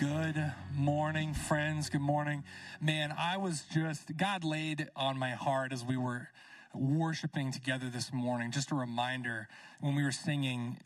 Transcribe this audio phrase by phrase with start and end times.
[0.00, 1.90] Good morning, friends.
[1.90, 2.42] Good morning.
[2.80, 6.30] Man, I was just, God laid on my heart as we were
[6.74, 9.46] worshiping together this morning, just a reminder
[9.78, 10.78] when we were singing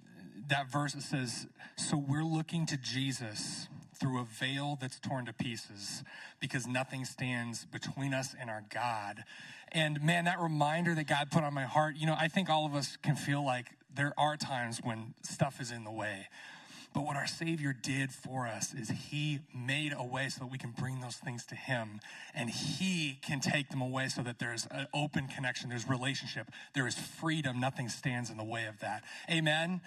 [0.49, 1.47] that verse that says,
[1.77, 6.03] So we're looking to Jesus through a veil that's torn to pieces
[6.41, 9.23] because nothing stands between us and our God.
[9.71, 12.67] And man, that reminder that God put on my heart, you know, I think all
[12.67, 16.27] of us can feel like there are times when stuff is in the way
[16.95, 20.59] but what our Savior did for us is He made a way so that we
[20.59, 22.01] can bring those things to Him
[22.35, 26.87] and He can take them away so that there's an open connection, there's relationship, there
[26.87, 27.59] is freedom.
[27.59, 29.03] Nothing stands in the way of that.
[29.29, 29.81] Amen.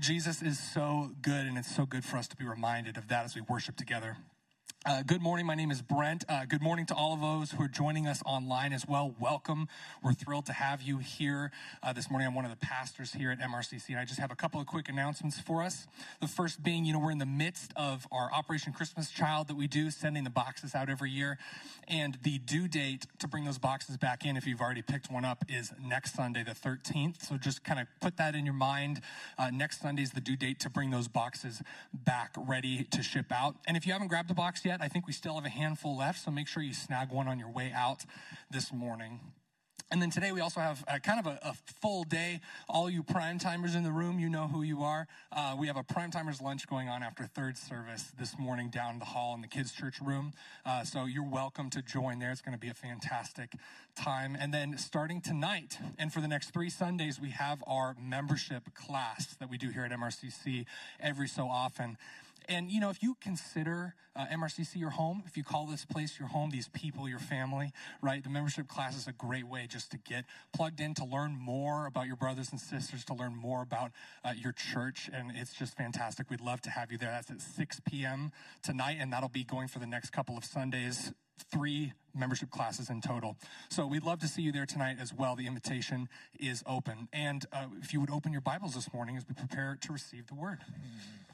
[0.00, 3.24] Jesus is so good, and it's so good for us to be reminded of that
[3.24, 4.16] as we worship together.
[4.86, 5.44] Uh, good morning.
[5.44, 6.24] My name is Brent.
[6.28, 9.12] Uh, good morning to all of those who are joining us online as well.
[9.18, 9.66] Welcome.
[10.04, 11.50] We're thrilled to have you here
[11.82, 12.28] uh, this morning.
[12.28, 14.68] I'm one of the pastors here at MRCC, and I just have a couple of
[14.68, 15.88] quick announcements for us.
[16.20, 19.56] The first being, you know, we're in the midst of our Operation Christmas Child that
[19.56, 21.38] we do, sending the boxes out every year.
[21.88, 25.24] And the due date to bring those boxes back in, if you've already picked one
[25.24, 27.28] up, is next Sunday, the 13th.
[27.28, 29.00] So just kind of put that in your mind.
[29.38, 33.32] Uh, next Sunday is the due date to bring those boxes back ready to ship
[33.32, 33.56] out.
[33.66, 35.96] And if you haven't grabbed a box yet, I think we still have a handful
[35.96, 38.04] left, so make sure you snag one on your way out
[38.50, 39.20] this morning.
[39.90, 42.40] And then today we also have a, kind of a, a, full day.
[42.68, 45.06] All you prime timers in the room, you know who you are.
[45.32, 48.98] Uh, we have a prime timers lunch going on after third service this morning down
[48.98, 50.34] the hall in the kids' church room.
[50.66, 52.30] Uh, so you're welcome to join there.
[52.30, 53.54] It's going to be a fantastic
[53.96, 54.36] time.
[54.38, 59.36] And then starting tonight and for the next three Sundays, we have our membership class
[59.36, 60.66] that we do here at MRCC
[61.00, 61.96] every so often.
[62.48, 66.18] And, you know, if you consider uh, MRCC your home, if you call this place
[66.18, 69.90] your home, these people your family, right, the membership class is a great way just
[69.90, 73.62] to get plugged in, to learn more about your brothers and sisters, to learn more
[73.62, 73.92] about
[74.24, 75.10] uh, your church.
[75.12, 76.30] And it's just fantastic.
[76.30, 77.10] We'd love to have you there.
[77.10, 78.32] That's at 6 p.m.
[78.62, 81.12] tonight, and that'll be going for the next couple of Sundays
[81.52, 83.36] three membership classes in total.
[83.68, 85.36] So we'd love to see you there tonight as well.
[85.36, 87.08] The invitation is open.
[87.12, 90.26] And uh, if you would open your Bibles this morning as we prepare to receive
[90.26, 90.58] the word.
[90.62, 91.27] Mm-hmm.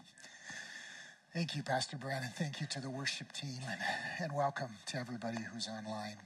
[1.35, 2.31] Thank you, Pastor Brandon.
[2.39, 3.81] Thank you to the worship team, and,
[4.21, 6.19] and welcome to everybody who's online.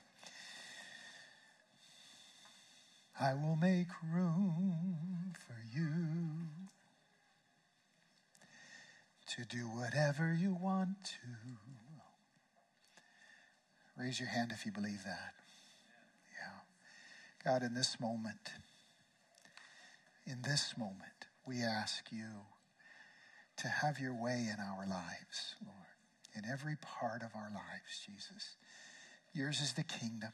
[3.18, 5.88] I will make room for you
[9.28, 11.56] to do whatever you want to.
[13.96, 15.32] Raise your hand if you believe that.
[16.36, 17.50] Yeah.
[17.50, 18.50] God, in this moment,
[20.26, 22.26] in this moment, we ask you
[23.58, 25.76] to have your way in our lives, Lord,
[26.36, 28.56] in every part of our lives, Jesus.
[29.34, 30.32] Yours is the kingdom.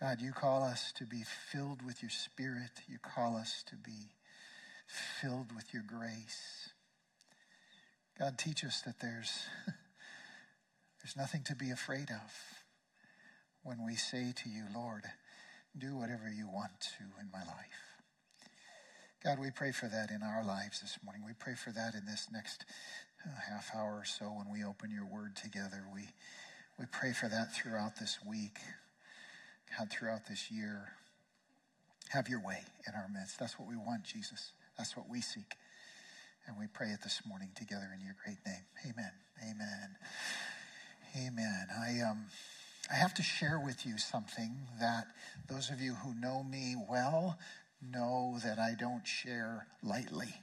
[0.00, 2.82] God, you call us to be filled with your spirit.
[2.88, 4.12] You call us to be
[4.86, 6.70] filled with your grace.
[8.18, 9.46] God, teach us that there's,
[11.02, 12.32] there's nothing to be afraid of
[13.62, 15.04] when we say to you, Lord,
[15.76, 17.93] do whatever you want to in my life.
[19.24, 21.22] God, we pray for that in our lives this morning.
[21.24, 22.66] We pray for that in this next
[23.24, 25.82] uh, half hour or so when we open your word together.
[25.94, 26.02] We,
[26.78, 28.58] we pray for that throughout this week,
[29.78, 30.90] God, throughout this year.
[32.10, 33.40] Have your way in our midst.
[33.40, 34.52] That's what we want, Jesus.
[34.76, 35.54] That's what we seek.
[36.46, 38.66] And we pray it this morning together in your great name.
[38.84, 39.12] Amen.
[39.42, 39.96] Amen.
[41.16, 41.66] Amen.
[41.74, 42.26] I um
[42.90, 45.06] I have to share with you something that
[45.48, 47.38] those of you who know me well
[47.90, 50.34] know that I don't share lightly.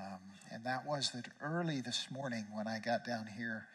[0.00, 0.20] Um,
[0.52, 3.66] and that was that early this morning when I got down here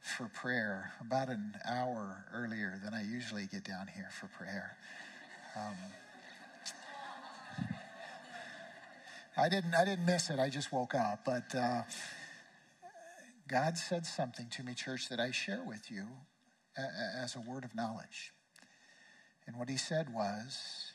[0.00, 4.76] for prayer, about an hour earlier than I usually get down here for prayer.
[5.56, 5.74] Um,
[9.36, 9.74] I didn't.
[9.74, 10.38] I didn't miss it.
[10.38, 11.24] I just woke up.
[11.24, 11.82] But uh,
[13.48, 16.06] God said something to me, church, that I share with you
[17.22, 18.32] as a word of knowledge.
[19.46, 20.92] And what He said was,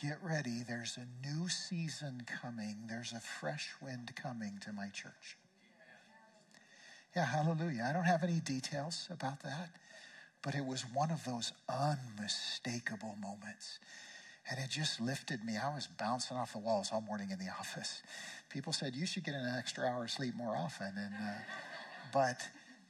[0.00, 0.62] get ready.
[0.66, 2.86] There's a new season coming.
[2.88, 5.36] There's a fresh wind coming to my church.
[7.14, 7.86] Yeah, hallelujah.
[7.88, 9.70] I don't have any details about that,
[10.42, 13.78] but it was one of those unmistakable moments.
[14.50, 15.56] And it just lifted me.
[15.56, 18.02] I was bouncing off the walls all morning in the office.
[18.50, 20.92] People said, You should get an extra hour of sleep more often.
[20.96, 21.40] And, uh,
[22.12, 22.40] but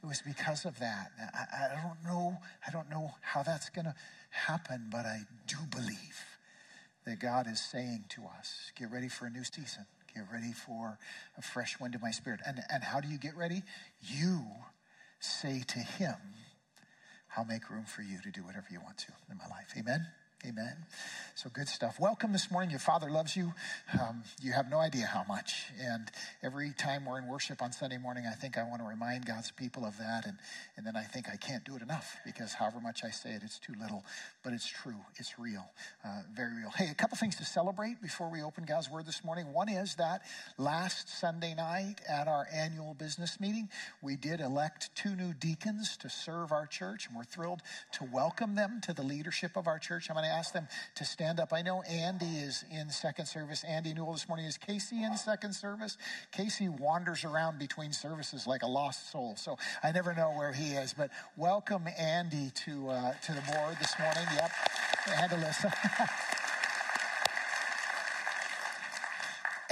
[0.03, 1.11] it was because of that.
[1.33, 2.37] I, I don't know.
[2.67, 3.95] I don't know how that's going to
[4.31, 6.34] happen, but I do believe
[7.05, 8.71] that God is saying to us.
[8.77, 9.85] Get ready for a new season.
[10.13, 10.97] Get ready for
[11.37, 12.39] a fresh wind of my spirit.
[12.45, 13.63] And, and how do you get ready?
[14.01, 14.41] You
[15.19, 16.15] say to him,
[17.35, 19.73] I'll make room for you to do whatever you want to in my life.
[19.77, 20.07] Amen?
[20.47, 20.75] Amen.
[21.33, 21.99] So good stuff.
[21.99, 22.69] Welcome this morning.
[22.69, 23.53] Your Father loves you.
[23.99, 25.65] Um, you have no idea how much.
[25.81, 26.09] And
[26.43, 29.51] every time we're in worship on Sunday morning, I think I want to remind God's
[29.51, 30.25] people of that.
[30.25, 30.37] And,
[30.77, 33.41] and then I think I can't do it enough because however much I say it,
[33.43, 34.05] it's too little.
[34.43, 34.95] But it's true.
[35.17, 35.65] It's real.
[36.05, 36.69] Uh, very real.
[36.69, 39.51] Hey, a couple things to celebrate before we open God's Word this morning.
[39.51, 40.21] One is that
[40.57, 43.67] last Sunday night at our annual business meeting,
[44.01, 47.07] we did elect two new deacons to serve our church.
[47.07, 47.61] And we're thrilled
[47.93, 50.09] to welcome them to the leadership of our church.
[50.09, 51.53] I'm going to ask them to stand up.
[51.53, 53.63] I know Andy is in second service.
[53.63, 54.45] Andy Newell this morning.
[54.45, 55.97] Is Casey in second service?
[56.31, 59.35] Casey wanders around between services like a lost soul.
[59.37, 60.93] So I never know where he is.
[60.93, 64.25] But welcome Andy to, uh, to the board this morning.
[64.35, 64.51] Yep.
[65.17, 66.41] And Alyssa.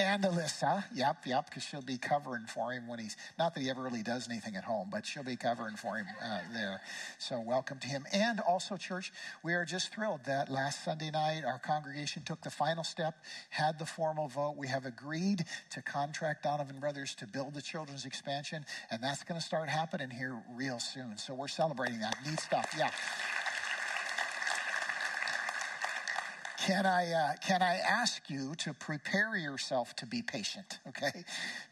[0.03, 0.83] and Alyssa.
[0.93, 4.03] Yep, yep, because she'll be covering for him when he's not that he ever really
[4.03, 6.81] does anything at home, but she'll be covering for him uh, there.
[7.19, 8.05] So welcome to him.
[8.11, 9.13] And also, church,
[9.43, 13.15] we are just thrilled that last Sunday night our congregation took the final step,
[13.49, 14.55] had the formal vote.
[14.57, 19.39] We have agreed to contract Donovan Brothers to build the children's expansion, and that's going
[19.39, 21.17] to start happening here real soon.
[21.17, 22.17] So we're celebrating that.
[22.25, 22.75] Neat stuff.
[22.77, 22.91] Yeah.
[26.65, 31.25] Can I, uh, can I ask you to prepare yourself to be patient, okay?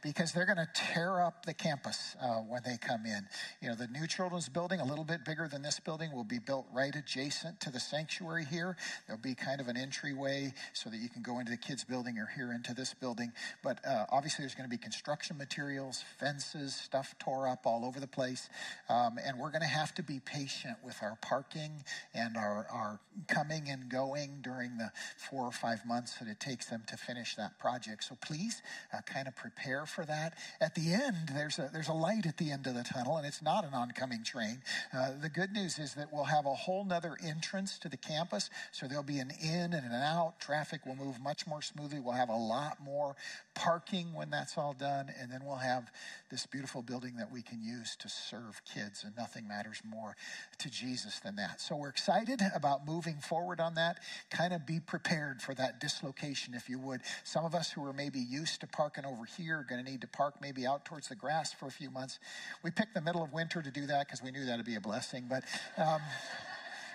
[0.03, 3.25] Because they're going to tear up the campus uh, when they come in.
[3.61, 6.39] You know, the new children's building, a little bit bigger than this building, will be
[6.39, 8.75] built right adjacent to the sanctuary here.
[9.07, 12.17] There'll be kind of an entryway so that you can go into the kids' building
[12.17, 13.31] or here into this building.
[13.63, 18.01] But uh, obviously, there's going to be construction materials, fences, stuff tore up all over
[18.01, 18.49] the place.
[18.89, 21.83] Um, and we're going to have to be patient with our parking
[22.13, 24.91] and our, our coming and going during the
[25.29, 28.03] four or five months that it takes them to finish that project.
[28.03, 28.61] So please
[28.93, 30.37] uh, kind of prepare for that.
[30.59, 33.25] At the end, there's a, there's a light at the end of the tunnel, and
[33.25, 34.61] it's not an oncoming train.
[34.93, 38.49] Uh, the good news is that we'll have a whole nother entrance to the campus,
[38.71, 40.39] so there'll be an in and an out.
[40.39, 41.99] Traffic will move much more smoothly.
[41.99, 43.15] We'll have a lot more
[43.53, 45.91] parking when that's all done, and then we'll have
[46.29, 50.15] this beautiful building that we can use to serve kids, and nothing matters more
[50.57, 51.61] to Jesus than that.
[51.61, 53.99] So we're excited about moving forward on that.
[54.29, 57.01] Kind of be prepared for that dislocation, if you would.
[57.25, 59.99] Some of us who are maybe used to parking over here are going to need
[60.01, 62.19] to park maybe out towards the grass for a few months.
[62.63, 64.81] We picked the middle of winter to do that because we knew that'd be a
[64.81, 65.43] blessing, but.
[65.77, 65.99] Um,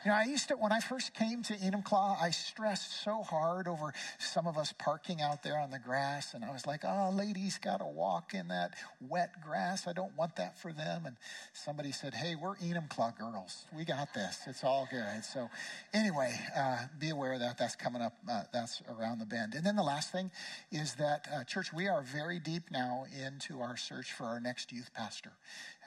[0.07, 3.67] you know, I used to, when I first came to Enumclaw, I stressed so hard
[3.67, 6.33] over some of us parking out there on the grass.
[6.33, 9.89] And I was like, oh, ladies got to walk in that wet grass.
[9.89, 11.07] I don't want that for them.
[11.07, 11.17] And
[11.53, 13.65] somebody said, hey, we're Enumclaw girls.
[13.77, 14.43] We got this.
[14.47, 15.25] It's all good.
[15.25, 15.51] So,
[15.93, 17.59] anyway, uh, be aware of that.
[17.59, 18.15] That's coming up.
[18.31, 19.55] Uh, that's around the bend.
[19.57, 20.31] And then the last thing
[20.71, 24.71] is that, uh, church, we are very deep now into our search for our next
[24.71, 25.33] youth pastor.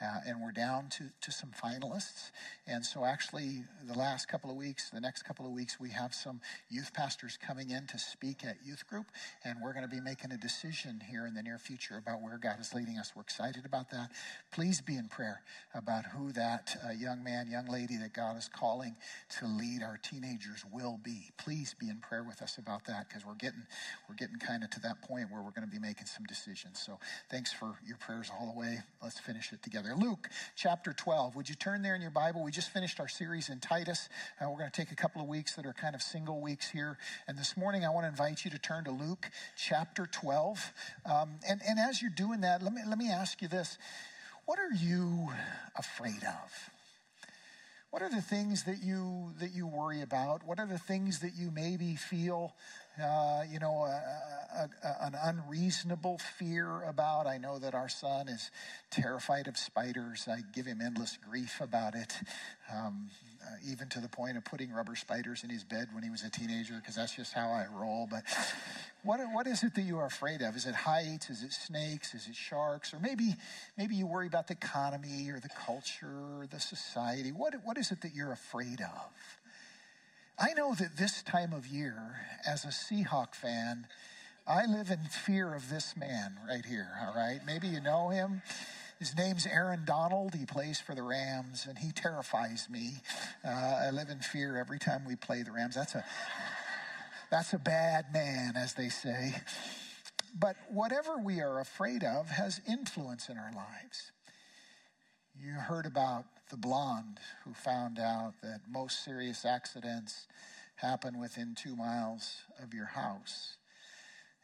[0.02, 2.32] Uh, and we're down to, to some finalists.
[2.66, 6.12] And so, actually, the last couple of weeks, the next couple of weeks, we have
[6.12, 9.06] some youth pastors coming in to speak at youth group.
[9.44, 12.38] And we're going to be making a decision here in the near future about where
[12.38, 13.12] God is leading us.
[13.14, 14.10] We're excited about that.
[14.50, 15.42] Please be in prayer
[15.74, 18.96] about who that uh, young man, young lady that God is calling
[19.38, 21.30] to lead our teenagers will be.
[21.36, 23.62] Please be in prayer with us about that because we're getting,
[24.08, 26.80] we're getting kind of to that point where we're going to be making some decisions.
[26.80, 26.98] So,
[27.30, 28.78] thanks for your prayers all the way.
[29.02, 29.94] Let's finish it together.
[29.96, 31.36] Luke chapter 12.
[31.36, 32.42] Would you turn there in your Bible?
[32.42, 33.99] We just finished our series in Titus.
[34.40, 36.70] Uh, we're going to take a couple of weeks that are kind of single weeks
[36.70, 36.98] here.
[37.28, 40.72] And this morning, I want to invite you to turn to Luke chapter 12.
[41.04, 43.78] Um, and, and as you're doing that, let me, let me ask you this
[44.46, 45.28] What are you
[45.76, 46.70] afraid of?
[47.90, 50.46] What are the things that you that you worry about?
[50.46, 52.54] What are the things that you maybe feel
[53.02, 54.02] uh, you know, a,
[54.54, 57.26] a, a, an unreasonable fear about.
[57.26, 58.50] I know that our son is
[58.90, 60.28] terrified of spiders.
[60.28, 62.12] I give him endless grief about it,
[62.72, 63.10] um,
[63.42, 66.22] uh, even to the point of putting rubber spiders in his bed when he was
[66.22, 68.06] a teenager, because that's just how I roll.
[68.10, 68.22] But
[69.02, 70.56] what, what is it that you are afraid of?
[70.56, 71.30] Is it heights?
[71.30, 72.14] Is it snakes?
[72.14, 72.92] Is it sharks?
[72.92, 73.34] Or maybe,
[73.78, 76.06] maybe you worry about the economy or the culture
[76.38, 77.32] or the society.
[77.32, 79.40] What, what is it that you're afraid of?
[80.38, 82.16] I know that this time of year,
[82.46, 83.86] as a Seahawk fan,
[84.46, 87.40] I live in fear of this man right here, all right?
[87.46, 88.42] Maybe you know him.
[89.00, 90.34] His name's Aaron Donald.
[90.34, 92.90] He plays for the Rams, and he terrifies me.
[93.42, 95.74] Uh, I live in fear every time we play the Rams.
[95.74, 96.04] That's a
[97.30, 99.34] that's a bad man, as they say.
[100.38, 104.12] But whatever we are afraid of has influence in our lives.
[105.34, 110.26] You heard about the blonde who found out that most serious accidents
[110.76, 113.56] happen within two miles of your house.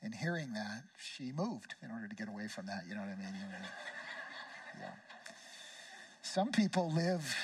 [0.03, 2.85] And hearing that, she moved in order to get away from that.
[2.89, 3.35] You know what I mean?
[6.23, 7.35] Some people live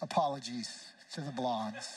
[0.00, 1.88] apologies to the blondes.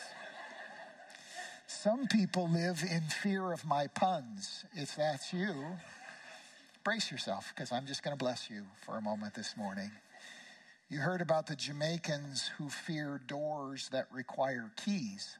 [1.67, 4.65] Some people live in fear of my puns.
[4.73, 5.53] If that's you,
[6.83, 9.91] brace yourself because I'm just going to bless you for a moment this morning.
[10.89, 15.37] You heard about the Jamaicans who fear doors that require keys.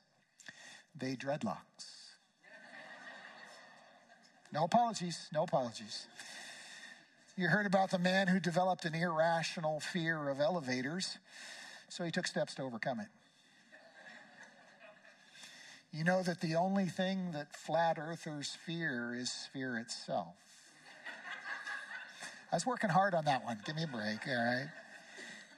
[0.95, 2.03] They dreadlocks.
[4.51, 6.07] No apologies, no apologies.
[7.35, 11.17] You heard about the man who developed an irrational fear of elevators,
[11.89, 13.07] so he took steps to overcome it.
[15.91, 20.35] You know that the only thing that flat earthers fear is fear itself.
[22.51, 23.59] I was working hard on that one.
[23.65, 24.69] Give me a break, all right?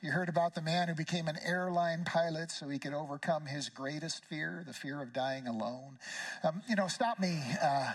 [0.02, 3.68] You heard about the man who became an airline pilot so he could overcome his
[3.68, 6.00] greatest fear, the fear of dying alone.
[6.42, 7.42] Um, you know, stop me.
[7.62, 7.92] Uh,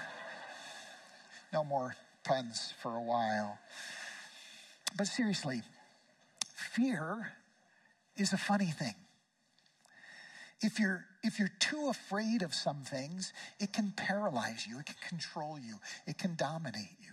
[1.51, 3.59] no more puns for a while.
[4.97, 5.63] But seriously,
[6.75, 7.33] fear
[8.17, 8.95] is a funny thing.
[10.63, 14.97] If you're if you're too afraid of some things, it can paralyze you, it can
[15.09, 17.13] control you, it can dominate you.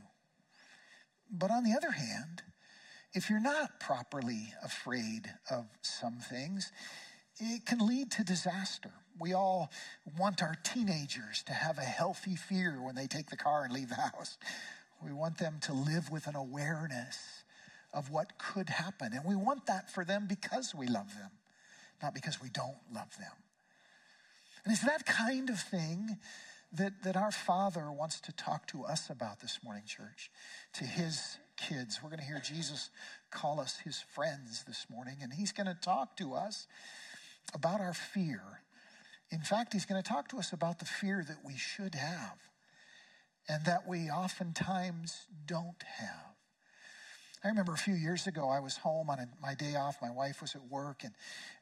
[1.29, 2.41] But on the other hand,
[3.13, 6.71] if you're not properly afraid of some things,
[7.39, 8.91] it can lead to disaster.
[9.19, 9.71] We all
[10.17, 13.89] want our teenagers to have a healthy fear when they take the car and leave
[13.89, 14.37] the house.
[15.03, 17.43] We want them to live with an awareness
[17.93, 19.13] of what could happen.
[19.13, 21.31] And we want that for them because we love them,
[22.01, 23.31] not because we don't love them.
[24.63, 26.17] And it's that kind of thing
[26.73, 30.29] that, that our Father wants to talk to us about this morning, church,
[30.73, 31.99] to his kids.
[32.03, 32.89] We're going to hear Jesus
[33.31, 36.67] call us his friends this morning, and he's going to talk to us
[37.53, 38.41] about our fear.
[39.31, 42.37] In fact, he's going to talk to us about the fear that we should have
[43.49, 46.37] and that we oftentimes don't have.
[47.43, 49.97] I remember a few years ago, I was home on a, my day off.
[50.01, 51.13] My wife was at work, and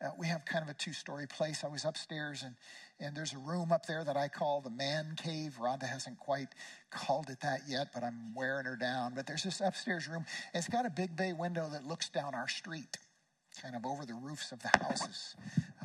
[0.02, 1.64] uh, we have kind of a two story place.
[1.66, 2.56] I was upstairs, and,
[3.00, 5.58] and there's a room up there that I call the man cave.
[5.62, 6.48] Rhonda hasn't quite
[6.92, 9.14] called it that yet, but I'm wearing her down.
[9.16, 10.26] But there's this upstairs room.
[10.54, 12.98] It's got a big bay window that looks down our street,
[13.62, 15.36] kind of over the roofs of the houses.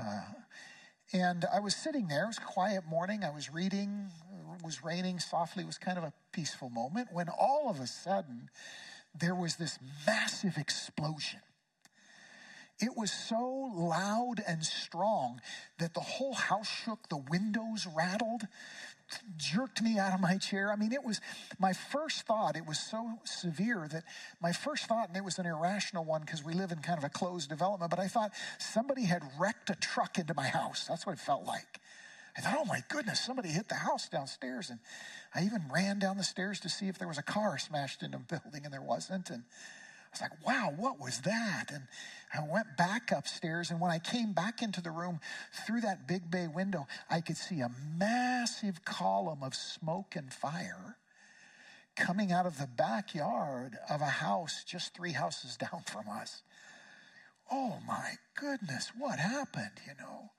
[0.00, 0.21] Uh,
[1.12, 2.25] and I was sitting there.
[2.25, 3.25] It was a quiet morning.
[3.25, 4.07] I was reading.
[4.62, 5.62] Was raining softly.
[5.62, 8.50] It was kind of a peaceful moment when all of a sudden,
[9.18, 11.40] there was this massive explosion.
[12.80, 15.40] It was so loud and strong
[15.78, 18.46] that the whole house shook, the windows rattled,
[19.36, 20.72] jerked me out of my chair.
[20.72, 21.20] I mean, it was
[21.58, 24.04] my first thought, it was so severe that
[24.40, 27.04] my first thought, and it was an irrational one because we live in kind of
[27.04, 30.86] a closed development, but I thought somebody had wrecked a truck into my house.
[30.88, 31.80] That's what it felt like.
[32.37, 34.70] I thought, oh my goodness, somebody hit the house downstairs.
[34.70, 34.78] And
[35.34, 38.18] I even ran down the stairs to see if there was a car smashed into
[38.18, 39.30] a building, and there wasn't.
[39.30, 41.70] And I was like, wow, what was that?
[41.72, 41.84] And
[42.32, 45.20] I went back upstairs, and when I came back into the room
[45.66, 50.96] through that big bay window, I could see a massive column of smoke and fire
[51.96, 56.42] coming out of the backyard of a house just three houses down from us.
[57.52, 60.30] Oh my goodness, what happened, you know?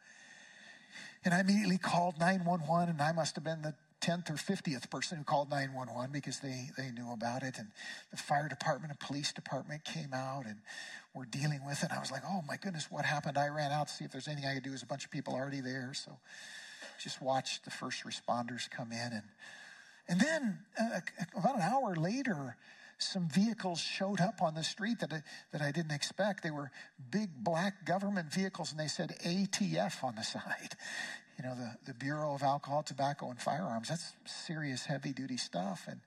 [1.24, 5.20] And I immediately called 911, and I must have been the 10th or 50th person
[5.20, 7.60] who called 911 because they, they knew about it.
[7.60, 7.68] And
[8.10, 10.58] the fire department and police department came out and
[11.14, 11.90] were dealing with it.
[11.90, 13.38] And I was like, oh my goodness, what happened?
[13.38, 14.70] I ran out to see if there's anything I could do.
[14.70, 15.92] There's a bunch of people already there.
[15.94, 16.18] So
[17.02, 19.14] just watched the first responders come in.
[19.14, 19.24] And,
[20.08, 21.00] and then uh,
[21.38, 22.58] about an hour later,
[23.04, 26.44] some vehicles showed up on the street that I, that I didn't expect.
[26.44, 26.72] They were
[27.10, 30.76] big black government vehicles, and they said ATF on the side.
[31.38, 33.90] You know, the, the Bureau of Alcohol, Tobacco, and Firearms.
[33.90, 35.86] That's serious, heavy duty stuff.
[35.88, 36.02] And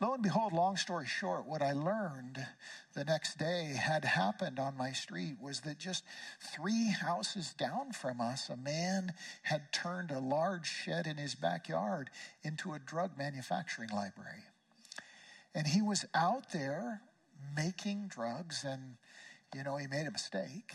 [0.00, 2.46] lo and behold, long story short, what I learned
[2.94, 6.04] the next day had happened on my street was that just
[6.40, 9.12] three houses down from us, a man
[9.42, 12.08] had turned a large shed in his backyard
[12.42, 14.44] into a drug manufacturing library.
[15.54, 17.02] And he was out there
[17.54, 18.96] making drugs, and,
[19.54, 20.72] you know, he made a mistake.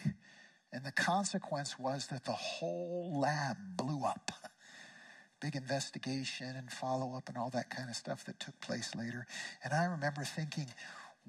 [0.71, 4.31] And the consequence was that the whole lab blew up.
[5.39, 9.25] Big investigation and follow up and all that kind of stuff that took place later.
[9.63, 10.67] And I remember thinking,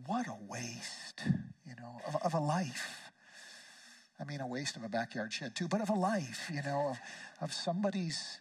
[0.06, 1.22] what a waste,
[1.66, 3.10] you know, of, of a life.
[4.20, 6.88] I mean, a waste of a backyard shed too, but of a life, you know,
[6.90, 6.98] of,
[7.40, 8.38] of somebody's,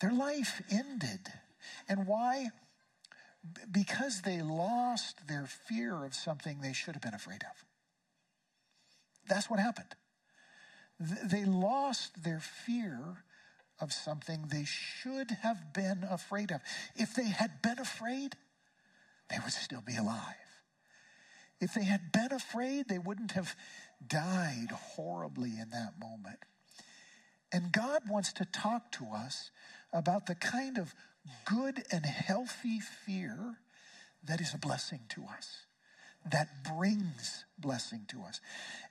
[0.00, 1.20] their life ended.
[1.88, 2.48] And why?
[3.70, 7.64] Because they lost their fear of something they should have been afraid of.
[9.28, 9.94] That's what happened.
[10.98, 13.24] They lost their fear
[13.80, 16.60] of something they should have been afraid of.
[16.94, 18.36] If they had been afraid,
[19.30, 20.34] they would still be alive.
[21.60, 23.54] If they had been afraid, they wouldn't have
[24.06, 26.40] died horribly in that moment.
[27.52, 29.50] And God wants to talk to us
[29.92, 30.94] about the kind of
[31.44, 33.56] good and healthy fear
[34.24, 35.66] that is a blessing to us,
[36.30, 38.40] that brings blessing to us.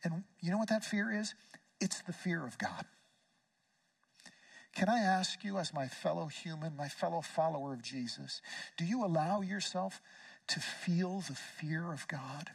[0.04, 1.34] And you know what that fear is?
[1.80, 2.86] It's the fear of God.
[4.76, 8.42] Can I ask you, as my fellow human, my fellow follower of Jesus,
[8.78, 10.02] do you allow yourself
[10.48, 12.52] to feel the fear of God?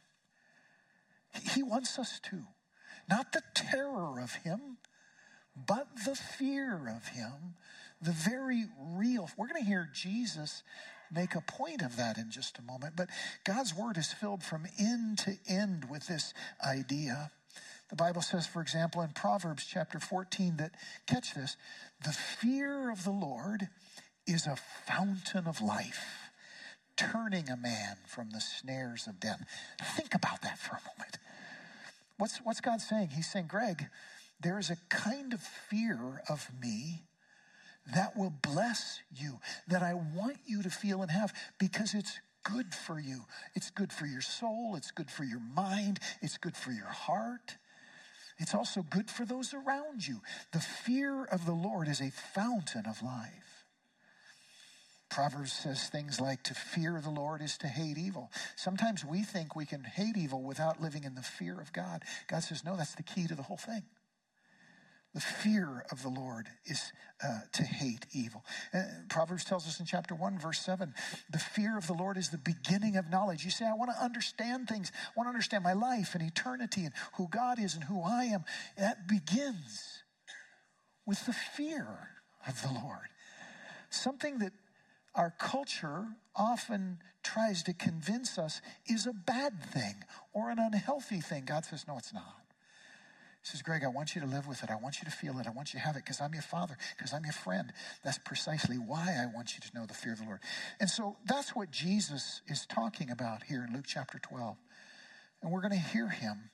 [1.54, 2.44] He wants us to.
[3.08, 4.78] Not the terror of Him,
[5.56, 7.56] but the fear of Him,
[8.00, 9.28] the very real.
[9.36, 10.62] We're going to hear Jesus
[11.10, 13.08] make a point of that in just a moment, but
[13.44, 16.34] God's Word is filled from end to end with this
[16.66, 17.30] idea.
[17.90, 20.72] The Bible says, for example, in Proverbs chapter 14, that,
[21.06, 21.56] catch this,
[22.02, 23.68] the fear of the Lord
[24.26, 26.30] is a fountain of life,
[26.96, 29.44] turning a man from the snares of death.
[29.96, 31.18] Think about that for a moment.
[32.16, 33.10] What's, what's God saying?
[33.10, 33.86] He's saying, Greg,
[34.40, 37.02] there is a kind of fear of me
[37.92, 42.74] that will bless you, that I want you to feel and have because it's good
[42.74, 43.24] for you.
[43.54, 47.56] It's good for your soul, it's good for your mind, it's good for your heart.
[48.38, 50.20] It's also good for those around you.
[50.52, 53.64] The fear of the Lord is a fountain of life.
[55.08, 58.32] Proverbs says things like to fear the Lord is to hate evil.
[58.56, 62.02] Sometimes we think we can hate evil without living in the fear of God.
[62.26, 63.84] God says, no, that's the key to the whole thing.
[65.14, 66.92] The fear of the Lord is
[67.24, 68.44] uh, to hate evil.
[68.72, 70.92] Uh, Proverbs tells us in chapter 1, verse 7
[71.30, 73.44] the fear of the Lord is the beginning of knowledge.
[73.44, 76.84] You say, I want to understand things, I want to understand my life and eternity
[76.84, 78.44] and who God is and who I am.
[78.76, 80.02] That begins
[81.06, 81.86] with the fear
[82.46, 83.08] of the Lord.
[83.90, 84.52] Something that
[85.14, 89.94] our culture often tries to convince us is a bad thing
[90.32, 91.44] or an unhealthy thing.
[91.44, 92.43] God says, no, it's not.
[93.44, 94.70] Says, Greg, I want you to live with it.
[94.70, 95.46] I want you to feel it.
[95.46, 97.74] I want you to have it because I'm your father, because I'm your friend.
[98.02, 100.40] That's precisely why I want you to know the fear of the Lord.
[100.80, 104.56] And so that's what Jesus is talking about here in Luke chapter 12.
[105.42, 106.48] And we're going to hear him.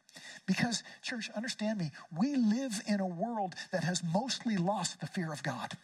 [0.46, 5.32] Because, church, understand me, we live in a world that has mostly lost the fear
[5.32, 5.76] of God.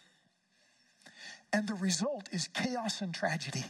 [1.53, 3.65] And the result is chaos and tragedy.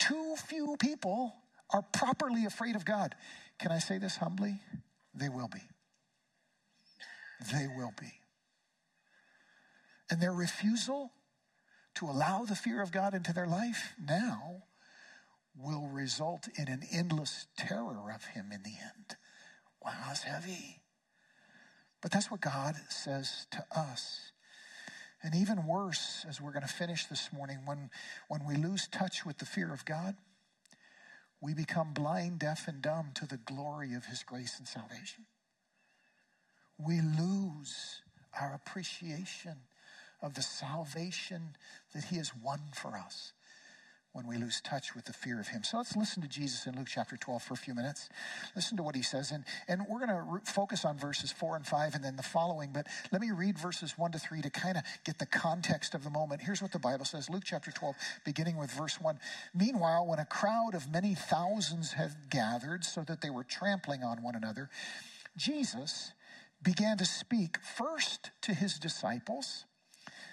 [0.00, 1.36] Too few people
[1.70, 3.14] are properly afraid of God.
[3.60, 4.56] Can I say this humbly?
[5.14, 5.60] They will be
[7.40, 8.20] they will be.
[10.10, 11.12] And their refusal
[11.96, 14.64] to allow the fear of God into their life now
[15.56, 19.16] will result in an endless terror of Him in the end.
[19.82, 20.80] Wow, it's heavy.
[22.02, 24.32] But that's what God says to us.
[25.22, 27.90] And even worse, as we're going to finish this morning, when,
[28.28, 30.16] when we lose touch with the fear of God,
[31.40, 35.26] we become blind, deaf, and dumb to the glory of His grace and salvation
[36.78, 38.02] we lose
[38.40, 39.56] our appreciation
[40.22, 41.56] of the salvation
[41.94, 43.32] that He has won for us
[44.14, 45.64] when we lose touch with the fear of Him.
[45.64, 48.08] So let's listen to Jesus in Luke chapter 12 for a few minutes.
[48.54, 49.32] Listen to what He says.
[49.32, 52.22] And, and we're going to re- focus on verses 4 and 5 and then the
[52.22, 52.70] following.
[52.72, 56.04] But let me read verses 1 to 3 to kind of get the context of
[56.04, 56.42] the moment.
[56.42, 59.18] Here's what the Bible says Luke chapter 12, beginning with verse 1.
[59.52, 64.22] Meanwhile, when a crowd of many thousands had gathered so that they were trampling on
[64.22, 64.70] one another,
[65.36, 66.12] Jesus
[66.64, 69.66] began to speak first to his disciples,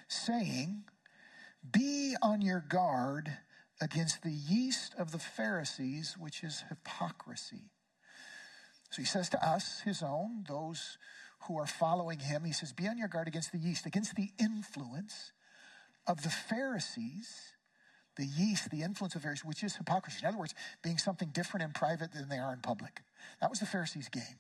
[0.08, 0.86] saying,
[1.70, 3.38] Be on your guard
[3.82, 7.72] against the yeast of the Pharisees, which is hypocrisy.
[8.90, 10.98] So he says to us, his own, those
[11.48, 14.30] who are following him, he says, Be on your guard against the yeast, against the
[14.40, 15.32] influence
[16.08, 17.54] of the Pharisees,
[18.18, 20.20] the yeast, the influence of Pharisees, which is hypocrisy.
[20.22, 23.02] In other words, being something different in private than they are in public.
[23.40, 24.40] That was the Pharisees' game.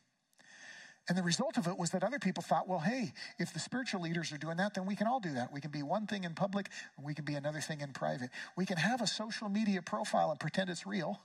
[1.11, 3.99] And the result of it was that other people thought, well, hey, if the spiritual
[3.99, 5.51] leaders are doing that, then we can all do that.
[5.51, 8.29] We can be one thing in public, and we can be another thing in private.
[8.55, 11.19] We can have a social media profile and pretend it's real,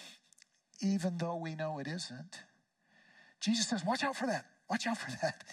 [0.82, 2.42] even though we know it isn't.
[3.40, 4.44] Jesus says, watch out for that.
[4.68, 5.44] Watch out for that.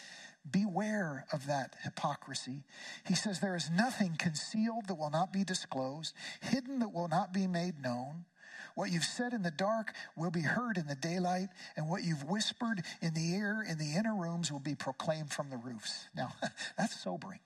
[0.51, 2.65] Beware of that hypocrisy.
[3.07, 7.31] He says, There is nothing concealed that will not be disclosed, hidden that will not
[7.31, 8.25] be made known.
[8.75, 12.23] What you've said in the dark will be heard in the daylight, and what you've
[12.23, 16.07] whispered in the ear in the inner rooms will be proclaimed from the roofs.
[16.15, 16.33] Now,
[16.77, 17.39] that's sobering.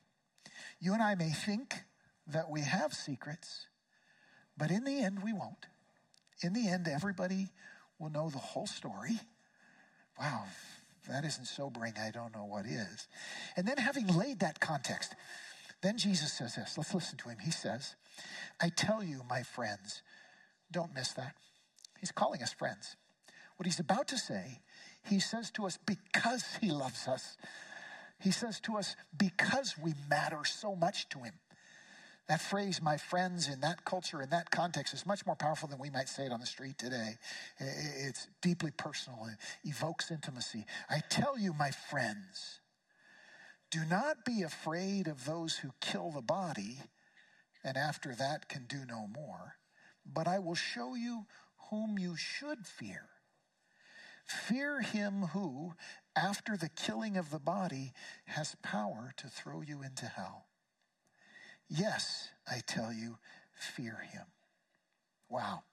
[0.79, 1.75] You and I may think
[2.27, 3.67] that we have secrets,
[4.57, 5.67] but in the end, we won't.
[6.41, 7.49] In the end, everybody
[7.99, 9.19] will know the whole story.
[10.19, 10.43] Wow,
[11.09, 11.93] that isn't sobering.
[11.99, 13.07] I don't know what is.
[13.55, 15.15] And then, having laid that context,
[15.81, 16.77] then Jesus says this.
[16.77, 17.37] Let's listen to him.
[17.39, 17.95] He says,
[18.61, 20.01] I tell you, my friends,
[20.71, 21.35] don't miss that.
[21.99, 22.95] He's calling us friends.
[23.55, 24.59] What he's about to say,
[25.03, 27.37] he says to us because he loves us.
[28.19, 31.33] He says to us, because we matter so much to him.
[32.27, 35.79] That phrase, my friends, in that culture, in that context, is much more powerful than
[35.79, 37.15] we might say it on the street today.
[37.59, 39.37] It's deeply personal, it
[39.69, 40.65] evokes intimacy.
[40.89, 42.59] I tell you, my friends,
[43.71, 46.79] do not be afraid of those who kill the body
[47.63, 49.56] and after that can do no more,
[50.11, 51.25] but I will show you
[51.69, 53.09] whom you should fear.
[54.25, 55.73] Fear him who,
[56.15, 57.93] after the killing of the body,
[58.25, 60.47] has power to throw you into hell.
[61.69, 63.17] Yes, I tell you,
[63.53, 64.25] fear him.
[65.29, 65.63] Wow.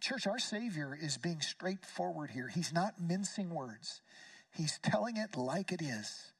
[0.00, 2.48] Church, our Savior is being straightforward here.
[2.48, 4.02] He's not mincing words,
[4.50, 6.32] He's telling it like it is.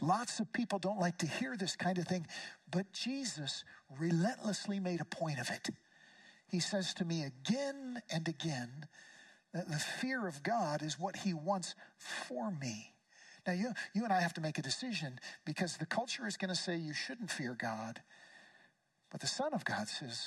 [0.00, 2.26] Lots of people don't like to hear this kind of thing,
[2.70, 3.64] but Jesus
[3.98, 5.70] relentlessly made a point of it.
[6.48, 8.86] He says to me again and again
[9.52, 12.92] that the fear of God is what He wants for me.
[13.46, 16.50] Now, you, you and I have to make a decision because the culture is going
[16.50, 18.00] to say you shouldn't fear God,
[19.10, 20.20] but the Son of God says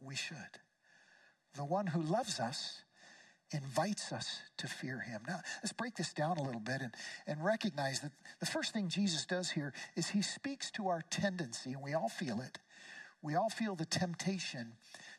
[0.00, 0.36] we should.
[1.54, 2.82] The one who loves us
[3.52, 5.22] invites us to fear him.
[5.28, 6.92] Now, let's break this down a little bit and,
[7.26, 11.72] and recognize that the first thing Jesus does here is he speaks to our tendency,
[11.72, 12.58] and we all feel it.
[13.22, 14.72] We all feel the temptation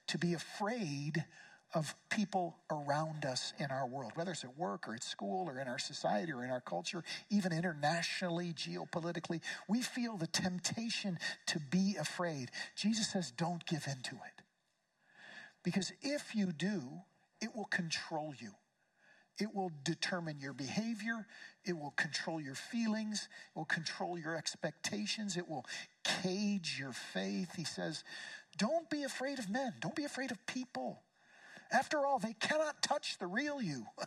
[0.08, 1.26] to be afraid
[1.74, 5.60] of people around us in our world, whether it's at work or at school or
[5.60, 9.42] in our society or in our culture, even internationally, geopolitically.
[9.68, 12.52] We feel the temptation to be afraid.
[12.76, 14.44] Jesus says, don't give in to it.
[15.64, 16.84] Because if you do,
[17.42, 18.52] it will control you.
[19.40, 21.28] It will determine your behavior.
[21.64, 23.28] It will control your feelings.
[23.56, 25.38] It will control your expectations.
[25.38, 25.66] It will
[26.04, 27.54] cage your faith.
[27.56, 28.04] He says,
[28.58, 29.74] Don't be afraid of men.
[29.80, 31.02] Don't be afraid of people.
[31.72, 33.86] After all, they cannot touch the real you.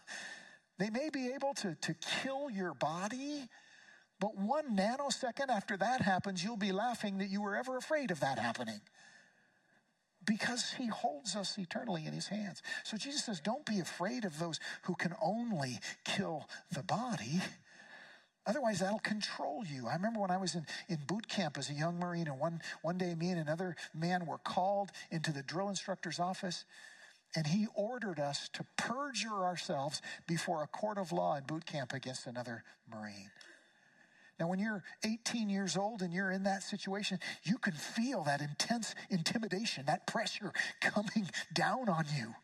[0.79, 3.51] They may be able to, to kill your body,
[4.19, 8.21] but one nanosecond after that happens, you'll be laughing that you were ever afraid of
[8.21, 8.81] that happening.
[10.25, 12.63] Because he holds us eternally in his hands.
[12.83, 17.43] So Jesus says, Don't be afraid of those who can only kill the body.
[18.47, 19.87] Otherwise, that'll control you.
[19.87, 22.63] I remember when I was in, in boot camp as a young Marine, and one,
[22.83, 26.65] one day me and another man were called into the drill instructor's office
[27.37, 31.93] and he ordered us to perjure ourselves before a court of law in boot camp
[31.93, 33.31] against another Marine.
[34.39, 38.41] Now, when you're 18 years old and you're in that situation, you can feel that
[38.41, 42.35] intense intimidation, that pressure coming down on you.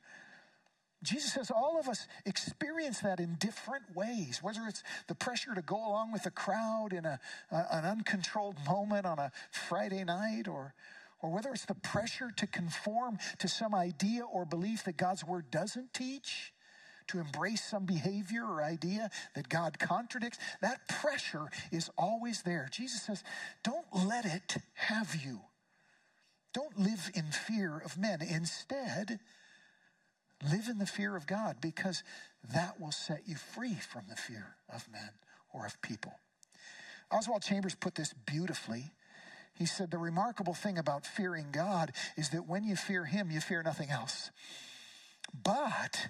[1.03, 5.63] Jesus says all of us experience that in different ways, whether it's the pressure to
[5.63, 9.31] go along with the crowd in a, a, an uncontrolled moment on a
[9.69, 10.75] Friday night or,
[11.21, 15.51] or whether it's the pressure to conform to some idea or belief that God's word
[15.51, 16.53] doesn't teach,
[17.09, 22.69] to embrace some behavior or idea that God contradicts, that pressure is always there.
[22.73, 23.23] Jesus says,
[23.63, 25.41] don't let it have you.
[26.53, 28.23] Don't live in fear of men.
[28.23, 29.21] Instead,
[30.43, 32.03] live in the fear of God because
[32.53, 35.11] that will set you free from the fear of men
[35.53, 36.13] or of people.
[37.11, 38.93] Oswald Chambers put this beautifully
[39.57, 43.41] he said, The remarkable thing about fearing God is that when you fear Him, you
[43.41, 44.31] fear nothing else.
[45.43, 46.09] But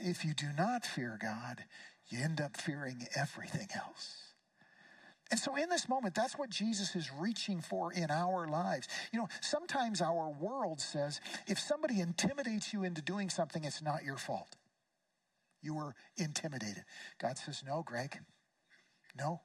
[0.00, 1.64] if you do not fear God,
[2.08, 4.27] you end up fearing everything else.
[5.30, 8.88] And so, in this moment, that's what Jesus is reaching for in our lives.
[9.12, 14.04] You know, sometimes our world says if somebody intimidates you into doing something, it's not
[14.04, 14.56] your fault.
[15.60, 16.84] You were intimidated.
[17.20, 18.18] God says, No, Greg.
[19.18, 19.42] No.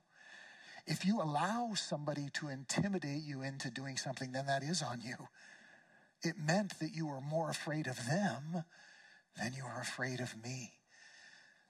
[0.85, 5.15] If you allow somebody to intimidate you into doing something, then that is on you.
[6.21, 8.63] It meant that you were more afraid of them
[9.37, 10.73] than you were afraid of me.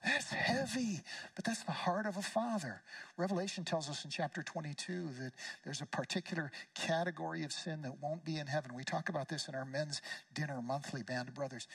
[0.03, 1.01] That's heavy,
[1.35, 2.81] but that's the heart of a father.
[3.15, 5.31] Revelation tells us in chapter 22 that
[5.63, 8.73] there's a particular category of sin that won't be in heaven.
[8.75, 10.01] We talk about this in our men's
[10.33, 11.67] dinner monthly, Band of Brothers.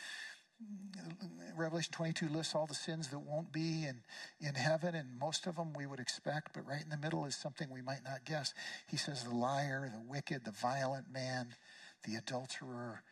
[1.56, 4.00] Revelation 22 lists all the sins that won't be in,
[4.40, 7.34] in heaven, and most of them we would expect, but right in the middle is
[7.34, 8.52] something we might not guess.
[8.88, 11.54] He says the liar, the wicked, the violent man,
[12.04, 13.02] the adulterer,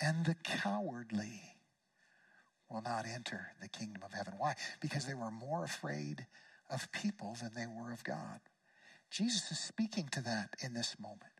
[0.00, 1.57] and the cowardly
[2.70, 4.34] will not enter the kingdom of heaven.
[4.38, 4.54] Why?
[4.80, 6.26] Because they were more afraid
[6.70, 8.40] of people than they were of God.
[9.10, 11.32] Jesus is speaking to that in this moment.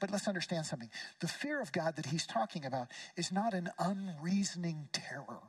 [0.00, 0.90] But let's understand something.
[1.20, 5.40] The fear of God that he's talking about is not an unreasoning terror.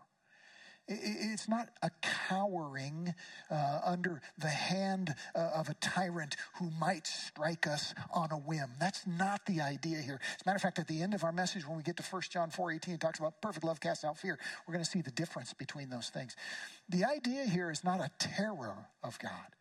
[0.87, 3.13] It's not a cowering
[3.49, 8.69] uh, under the hand uh, of a tyrant who might strike us on a whim.
[8.79, 10.19] That's not the idea here.
[10.35, 12.03] As a matter of fact, at the end of our message, when we get to
[12.03, 14.37] 1 John 4 18, it talks about perfect love casts out fear.
[14.67, 16.35] We're going to see the difference between those things.
[16.89, 19.55] The idea here is not a terror of God,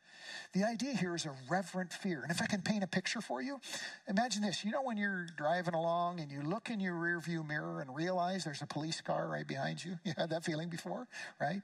[0.52, 2.22] The idea here is a reverent fear.
[2.22, 3.60] And if I can paint a picture for you,
[4.08, 4.64] imagine this.
[4.64, 8.44] You know, when you're driving along and you look in your rearview mirror and realize
[8.44, 9.98] there's a police car right behind you?
[10.04, 11.06] You had that feeling before,
[11.40, 11.62] right?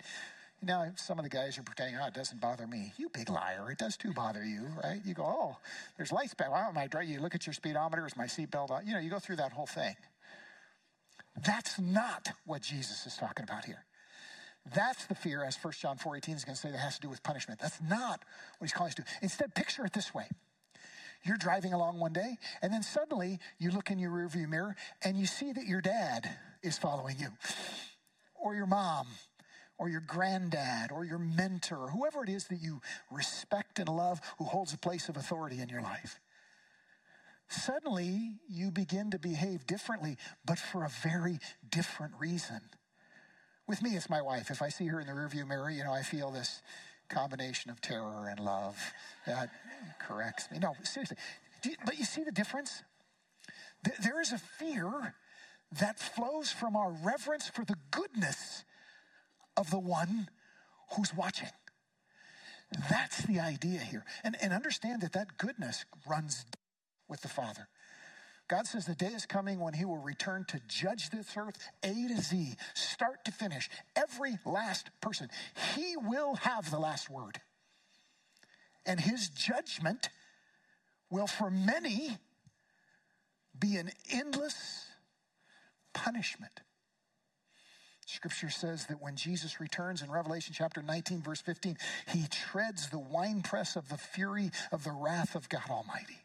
[0.63, 2.93] Now, some of the guys are pretending, oh, it doesn't bother me.
[2.97, 3.71] You big liar.
[3.71, 5.01] It does too bother you, right?
[5.05, 5.57] You go, oh,
[5.97, 6.49] there's lights back.
[6.53, 7.11] Am I driving?
[7.11, 8.07] You look at your speedometer.
[8.07, 8.87] Is my seatbelt on?
[8.87, 9.95] You know, you go through that whole thing.
[11.47, 13.85] That's not what Jesus is talking about here.
[14.75, 17.01] That's the fear, as 1 John 4 18 is going to say, that has to
[17.01, 17.61] do with punishment.
[17.61, 18.25] That's not
[18.59, 19.05] what he's calling us to.
[19.23, 20.29] Instead, picture it this way.
[21.25, 25.17] You're driving along one day, and then suddenly you look in your rearview mirror and
[25.17, 26.31] you see that your dad
[26.63, 27.29] is following you,
[28.35, 29.07] or your mom,
[29.79, 34.21] or your granddad, or your mentor, or whoever it is that you respect and love
[34.39, 36.21] who holds a place of authority in your life.
[37.49, 41.39] Suddenly, you begin to behave differently, but for a very
[41.71, 42.61] different reason.
[43.69, 44.51] With me, it's my wife.
[44.51, 46.63] If I see her in the rearview mirror, you know, I feel this
[47.11, 48.77] combination of terror and love
[49.27, 49.51] that
[50.01, 50.59] corrects me.
[50.59, 51.19] No, seriously.
[51.63, 52.83] You, but you see the difference?
[54.03, 55.15] There is a fear
[55.79, 58.65] that flows from our reverence for the goodness
[59.57, 60.29] of the one
[60.97, 61.51] who's watching.
[62.89, 64.05] That's the idea here.
[64.25, 66.47] And, and understand that that goodness runs
[67.07, 67.69] with the Father.
[68.49, 71.93] God says the day is coming when he will return to judge this earth A
[71.93, 75.29] to Z, start to finish, every last person.
[75.77, 77.41] He will have the last word.
[78.87, 80.09] And his judgment
[81.11, 82.17] will, for many,
[83.59, 84.87] be an endless
[85.93, 86.61] punishment.
[88.07, 91.77] Scripture says that when Jesus returns in Revelation chapter 19, verse 15,
[92.15, 96.23] he treads the winepress of the fury of the wrath of God Almighty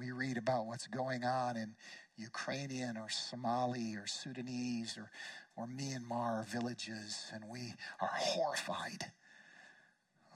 [0.00, 1.74] we read about what's going on in
[2.16, 5.10] Ukrainian or Somali or Sudanese or,
[5.56, 9.12] or Myanmar villages, and we are horrified.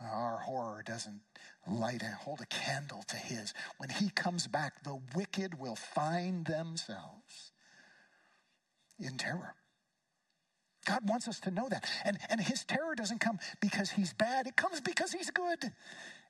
[0.03, 1.23] Our horror doesn't
[1.67, 3.55] light and hold a candle to his.
[3.79, 7.53] When he comes back, the wicked will find themselves
[8.99, 9.55] in terror.
[10.85, 11.89] God wants us to know that.
[12.05, 15.73] And, and his terror doesn't come because he's bad, it comes because he's good.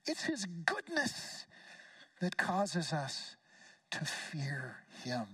[0.06, 1.46] It's his goodness
[2.20, 3.36] that causes us
[3.90, 5.26] to fear him.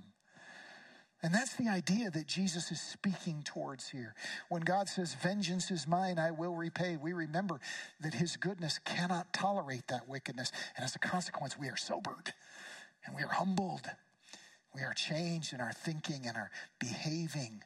[1.22, 4.14] And that's the idea that Jesus is speaking towards here.
[4.48, 7.60] When God says, Vengeance is mine, I will repay, we remember
[8.00, 10.50] that his goodness cannot tolerate that wickedness.
[10.76, 12.32] And as a consequence, we are sobered
[13.04, 13.86] and we are humbled.
[14.74, 17.64] We are changed in our thinking and our behaving.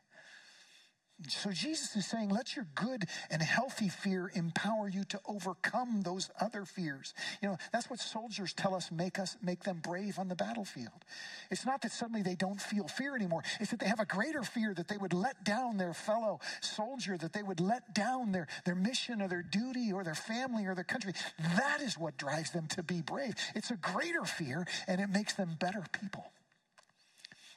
[1.28, 6.30] So Jesus is saying, let your good and healthy fear empower you to overcome those
[6.40, 7.14] other fears.
[7.42, 11.04] You know, that's what soldiers tell us make us make them brave on the battlefield.
[11.50, 13.42] It's not that suddenly they don't feel fear anymore.
[13.60, 17.16] It's that they have a greater fear that they would let down their fellow soldier,
[17.18, 20.74] that they would let down their, their mission or their duty or their family or
[20.74, 21.12] their country.
[21.56, 23.34] That is what drives them to be brave.
[23.54, 26.24] It's a greater fear and it makes them better people.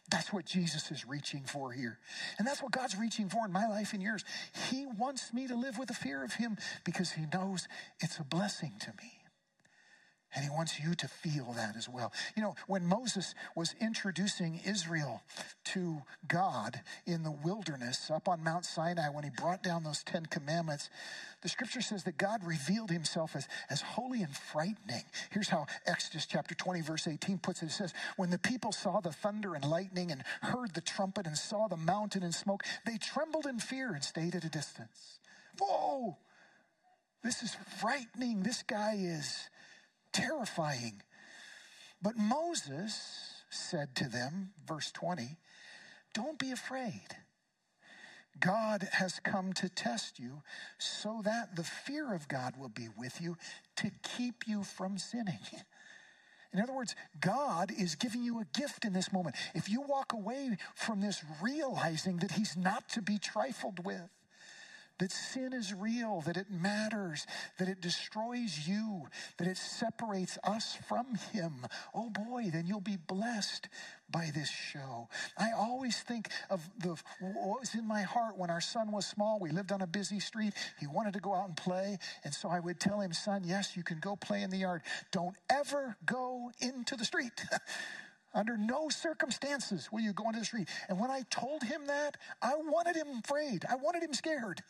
[0.09, 1.99] That's what Jesus is reaching for here.
[2.37, 4.23] And that's what God's reaching for in my life and yours.
[4.69, 7.67] He wants me to live with a fear of Him because He knows
[7.99, 9.16] it's a blessing to me.
[10.37, 12.13] And he wants you to feel that as well.
[12.35, 15.23] You know, when Moses was introducing Israel
[15.73, 20.27] to God in the wilderness up on Mount Sinai, when he brought down those Ten
[20.27, 20.91] Commandments,
[21.41, 25.05] the scripture says that God revealed himself as, as holy and frightening.
[25.31, 27.67] Here's how Exodus chapter 20, verse 18 puts it.
[27.67, 31.35] It says, When the people saw the thunder and lightning and heard the trumpet and
[31.35, 35.17] saw the mountain and smoke, they trembled in fear and stayed at a distance.
[35.59, 36.15] Whoa!
[37.23, 38.43] This is frightening.
[38.43, 39.49] This guy is
[40.11, 41.01] terrifying.
[42.01, 45.37] But Moses said to them, verse 20,
[46.13, 47.07] Don't be afraid.
[48.39, 50.43] God has come to test you
[50.77, 53.35] so that the fear of God will be with you
[53.77, 55.39] to keep you from sinning.
[56.53, 59.35] In other words, God is giving you a gift in this moment.
[59.53, 64.09] If you walk away from this realizing that He's not to be trifled with,
[64.99, 69.07] that sin is real, that it matters, that it destroys you,
[69.37, 71.65] that it separates us from Him.
[71.93, 73.69] Oh boy, then you'll be blessed
[74.09, 75.09] by this show.
[75.37, 79.39] I always think of the what was in my heart when our son was small.
[79.39, 80.53] We lived on a busy street.
[80.79, 83.75] He wanted to go out and play, and so I would tell him, "Son, yes,
[83.75, 84.81] you can go play in the yard.
[85.11, 87.45] Don't ever go into the street."
[88.33, 90.69] Under no circumstances will you go into the street.
[90.89, 93.65] And when I told him that, I wanted him afraid.
[93.69, 94.61] I wanted him scared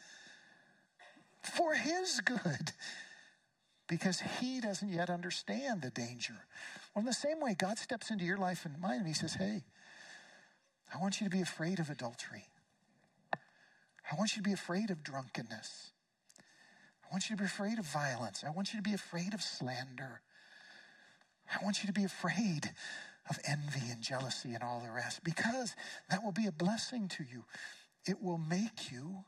[1.42, 2.72] for his good
[3.88, 6.46] because he doesn't yet understand the danger.
[6.94, 9.34] Well, in the same way, God steps into your life and mine and he says,
[9.34, 9.64] Hey,
[10.94, 12.46] I want you to be afraid of adultery.
[13.34, 15.92] I want you to be afraid of drunkenness.
[16.40, 18.44] I want you to be afraid of violence.
[18.46, 20.22] I want you to be afraid of slander.
[21.54, 22.72] I want you to be afraid
[23.30, 25.76] of envy and jealousy and all the rest because
[26.10, 27.46] that will be a blessing to you.
[28.06, 29.26] It will make you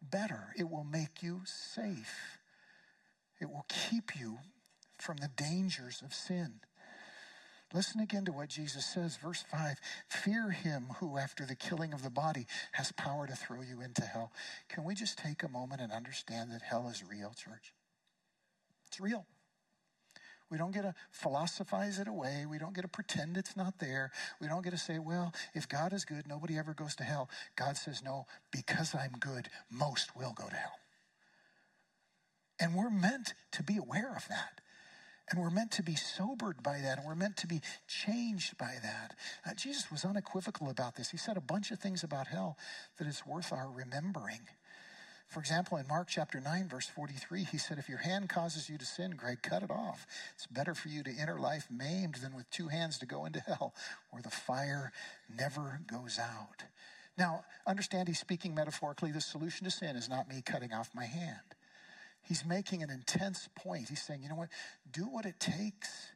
[0.00, 2.38] better, it will make you safe,
[3.40, 4.38] it will keep you
[4.98, 6.60] from the dangers of sin.
[7.74, 9.76] Listen again to what Jesus says, verse 5
[10.08, 14.02] Fear him who, after the killing of the body, has power to throw you into
[14.02, 14.32] hell.
[14.70, 17.74] Can we just take a moment and understand that hell is real, church?
[18.86, 19.26] It's real.
[20.50, 22.46] We don't get to philosophize it away.
[22.48, 24.10] We don't get to pretend it's not there.
[24.40, 27.28] We don't get to say, well, if God is good, nobody ever goes to hell.
[27.56, 30.78] God says, no, because I'm good, most will go to hell.
[32.60, 34.60] And we're meant to be aware of that.
[35.30, 38.76] And we're meant to be sobered by that, and we're meant to be changed by
[38.82, 39.14] that.
[39.46, 41.10] Uh, Jesus was unequivocal about this.
[41.10, 42.56] He said a bunch of things about hell
[42.96, 44.40] that it's worth our remembering.
[45.28, 48.78] For example, in Mark chapter 9, verse 43, he said, If your hand causes you
[48.78, 50.06] to sin, Greg, cut it off.
[50.34, 53.40] It's better for you to enter life maimed than with two hands to go into
[53.40, 53.74] hell,
[54.10, 54.90] where the fire
[55.28, 56.64] never goes out.
[57.18, 59.12] Now, understand he's speaking metaphorically.
[59.12, 61.36] The solution to sin is not me cutting off my hand.
[62.22, 63.90] He's making an intense point.
[63.90, 64.48] He's saying, you know what?
[64.90, 66.12] Do what it takes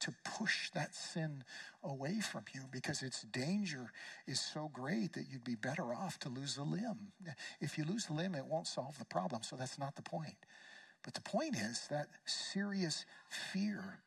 [0.00, 1.44] to push that sin
[1.82, 3.92] away from you because its danger
[4.26, 7.12] is so great that you'd be better off to lose the limb.
[7.60, 9.42] If you lose the limb, it won't solve the problem.
[9.42, 10.36] So that's not the point.
[11.02, 13.04] But the point is that serious
[13.52, 14.00] fear.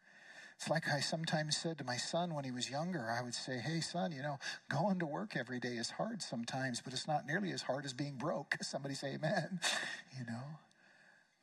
[0.58, 3.60] It's like I sometimes said to my son when he was younger, I would say,
[3.60, 7.28] Hey, son, you know, going to work every day is hard sometimes, but it's not
[7.28, 8.56] nearly as hard as being broke.
[8.62, 9.60] Somebody say amen.
[10.18, 10.44] You know,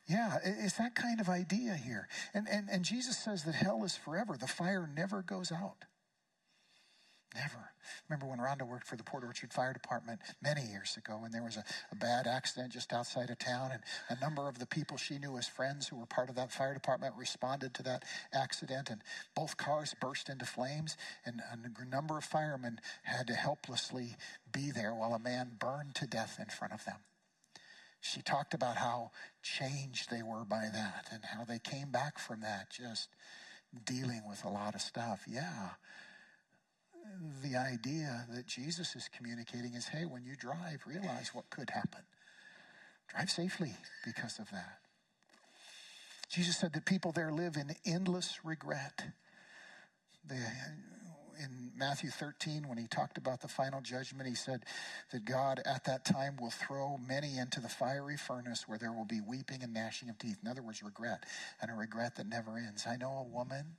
[0.07, 2.07] yeah, it's that kind of idea here.
[2.33, 4.37] And, and, and Jesus says that hell is forever.
[4.39, 5.85] The fire never goes out.
[7.33, 7.71] Never.
[8.07, 11.43] Remember when Rhonda worked for the Port Orchard Fire Department many years ago, and there
[11.43, 14.95] was a, a, bad accident just outside of town, and a number of the people
[14.95, 18.89] she knew as friends who were part of that fire department responded to that accident,
[18.89, 19.01] and
[19.35, 24.15] both cars burst into flames, and a number of firemen had to helplessly
[24.53, 26.97] be there while a man burned to death in front of them
[28.05, 32.41] she talked about how changed they were by that and how they came back from
[32.41, 33.09] that just
[33.85, 35.23] dealing with a lot of stuff.
[35.27, 35.69] Yeah.
[37.43, 42.01] The idea that Jesus is communicating is hey, when you drive, realize what could happen.
[43.07, 43.73] Drive safely
[44.05, 44.79] because of that.
[46.29, 49.05] Jesus said that people there live in endless regret.
[50.27, 50.41] They
[51.39, 54.63] in Matthew 13, when he talked about the final judgment, he said
[55.11, 59.05] that God at that time will throw many into the fiery furnace where there will
[59.05, 60.37] be weeping and gnashing of teeth.
[60.43, 61.23] In other words, regret,
[61.61, 62.85] and a regret that never ends.
[62.87, 63.77] I know a woman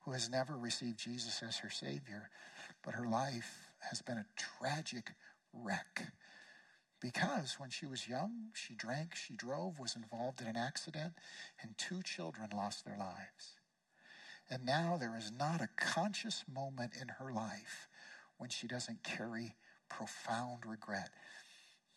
[0.00, 2.30] who has never received Jesus as her Savior,
[2.84, 5.12] but her life has been a tragic
[5.52, 6.12] wreck.
[7.00, 11.14] Because when she was young, she drank, she drove, was involved in an accident,
[11.60, 13.56] and two children lost their lives.
[14.50, 17.88] And now there is not a conscious moment in her life
[18.38, 19.54] when she doesn't carry
[19.88, 21.10] profound regret.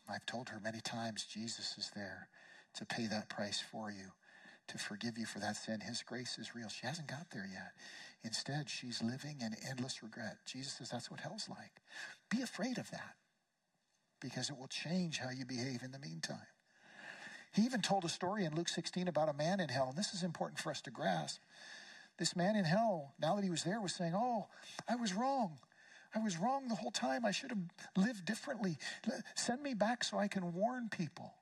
[0.09, 2.29] I've told her many times Jesus is there
[2.75, 4.11] to pay that price for you,
[4.67, 5.79] to forgive you for that sin.
[5.81, 6.69] His grace is real.
[6.69, 7.71] She hasn't got there yet.
[8.23, 10.37] Instead, she's living in endless regret.
[10.45, 11.81] Jesus says that's what hell's like.
[12.29, 13.15] Be afraid of that
[14.19, 16.47] because it will change how you behave in the meantime.
[17.53, 20.13] He even told a story in Luke 16 about a man in hell, and this
[20.13, 21.39] is important for us to grasp.
[22.17, 24.47] This man in hell, now that he was there, was saying, Oh,
[24.87, 25.57] I was wrong.
[26.13, 27.25] I was wrong the whole time.
[27.25, 27.59] I should have
[27.97, 28.77] lived differently.
[29.35, 31.33] Send me back so I can warn people.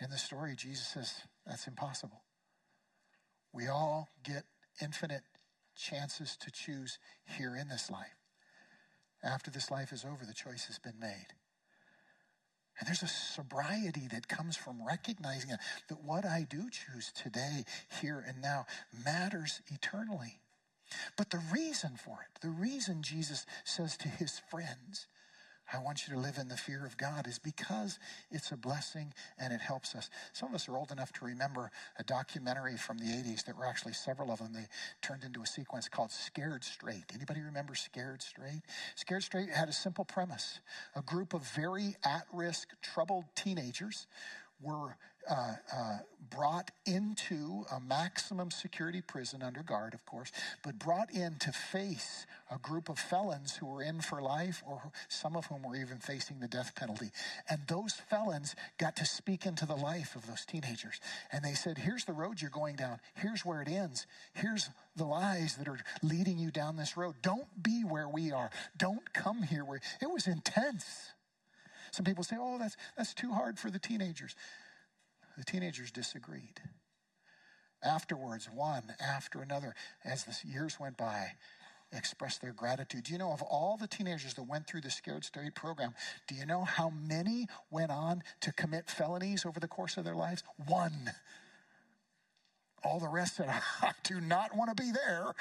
[0.00, 1.14] In the story, Jesus says,
[1.46, 2.22] That's impossible.
[3.52, 4.44] We all get
[4.80, 5.22] infinite
[5.74, 8.16] chances to choose here in this life.
[9.22, 11.28] After this life is over, the choice has been made.
[12.78, 15.50] And there's a sobriety that comes from recognizing
[15.88, 17.64] that what I do choose today,
[18.00, 18.66] here and now,
[19.04, 20.40] matters eternally.
[21.16, 25.06] But the reason for it, the reason Jesus says to his friends,
[25.72, 27.98] I want you to live in the fear of God is because
[28.30, 30.10] it's a blessing and it helps us.
[30.32, 33.44] Some of us are old enough to remember a documentary from the 80s.
[33.44, 34.52] There were actually several of them.
[34.52, 34.66] They
[35.00, 37.04] turned into a sequence called Scared Straight.
[37.14, 38.62] Anybody remember Scared Straight?
[38.96, 40.60] Scared Straight had a simple premise.
[40.94, 44.06] A group of very at-risk, troubled teenagers
[44.62, 44.96] were
[45.30, 45.98] uh, uh,
[46.30, 50.32] brought into a maximum security prison under guard, of course,
[50.64, 54.90] but brought in to face a group of felons who were in for life, or
[55.08, 57.10] some of whom were even facing the death penalty.
[57.48, 61.00] And those felons got to speak into the life of those teenagers.
[61.30, 65.04] And they said, Here's the road you're going down, here's where it ends, here's the
[65.04, 67.16] lies that are leading you down this road.
[67.22, 71.12] Don't be where we are, don't come here where it was intense.
[71.92, 74.34] Some people say, oh, that's, that's too hard for the teenagers.
[75.36, 76.60] The teenagers disagreed.
[77.84, 79.74] Afterwards, one after another,
[80.04, 81.32] as the years went by,
[81.92, 83.04] expressed their gratitude.
[83.04, 85.94] Do you know of all the teenagers that went through the Scared Straight program,
[86.26, 90.16] do you know how many went on to commit felonies over the course of their
[90.16, 90.42] lives?
[90.66, 91.12] One.
[92.82, 93.48] All the rest said,
[93.82, 95.34] I do not want to be there.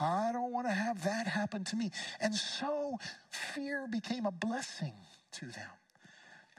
[0.00, 1.92] I don't want to have that happen to me.
[2.20, 2.98] And so
[3.54, 4.94] fear became a blessing
[5.34, 5.70] to them.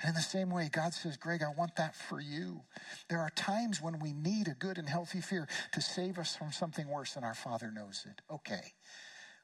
[0.01, 2.61] And in the same way, God says, Greg, I want that for you.
[3.09, 6.51] There are times when we need a good and healthy fear to save us from
[6.51, 8.21] something worse, and our Father knows it.
[8.29, 8.73] Okay,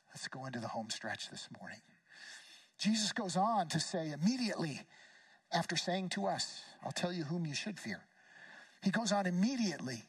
[0.09, 1.79] let's go into the home stretch this morning.
[2.77, 4.81] Jesus goes on to say immediately
[5.53, 8.01] after saying to us, I'll tell you whom you should fear.
[8.83, 10.03] He goes on immediately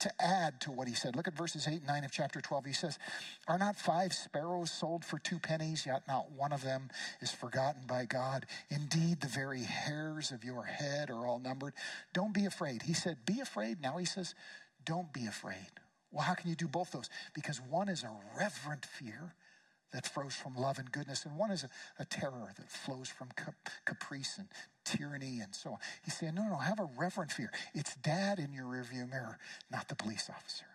[0.00, 1.14] to add to what he said.
[1.14, 2.66] Look at verses 8 and 9 of chapter 12.
[2.66, 2.98] He says,
[3.46, 6.88] Are not five sparrows sold for two pennies, yet not one of them
[7.20, 8.46] is forgotten by God?
[8.70, 11.74] Indeed, the very hairs of your head are all numbered.
[12.12, 12.82] Don't be afraid.
[12.82, 13.80] He said, Be afraid.
[13.80, 14.34] Now he says,
[14.84, 15.70] Don't be afraid.
[16.10, 17.08] Well, how can you do both those?
[17.34, 19.34] Because one is a reverent fear
[19.92, 23.28] that flows from love and goodness, and one is a, a terror that flows from
[23.36, 24.48] cap- caprice and
[24.90, 25.78] tyranny and so on.
[26.04, 27.52] He's saying, no, no, have a reverent fear.
[27.74, 29.38] It's dad in your rearview mirror,
[29.70, 30.66] not the police officer.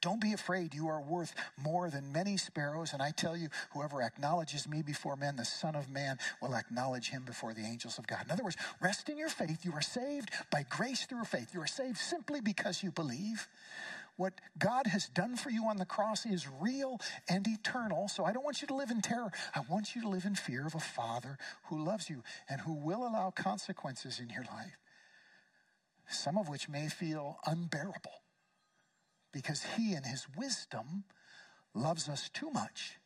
[0.00, 0.74] Don't be afraid.
[0.74, 2.92] You are worth more than many sparrows.
[2.92, 7.10] And I tell you, whoever acknowledges me before men, the Son of Man will acknowledge
[7.10, 8.24] him before the angels of God.
[8.24, 9.64] In other words, rest in your faith.
[9.64, 11.50] You are saved by grace through faith.
[11.54, 13.46] You are saved simply because you believe.
[14.20, 18.06] What God has done for you on the cross is real and eternal.
[18.06, 19.32] So I don't want you to live in terror.
[19.54, 21.38] I want you to live in fear of a Father
[21.70, 24.76] who loves you and who will allow consequences in your life,
[26.06, 28.20] some of which may feel unbearable
[29.32, 31.04] because He, in His wisdom,
[31.74, 32.98] loves us too much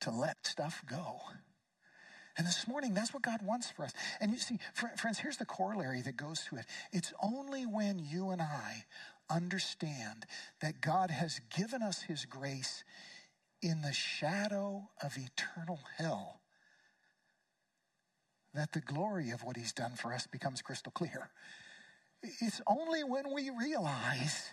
[0.00, 1.20] to let stuff go.
[2.36, 3.92] And this morning, that's what God wants for us.
[4.20, 6.64] And you see, friends, here's the corollary that goes to it.
[6.90, 8.86] It's only when you and I
[9.30, 10.26] understand
[10.60, 12.84] that God has given us his grace
[13.62, 16.40] in the shadow of eternal hell
[18.54, 21.30] that the glory of what he's done for us becomes crystal clear.
[22.22, 24.52] It's only when we realize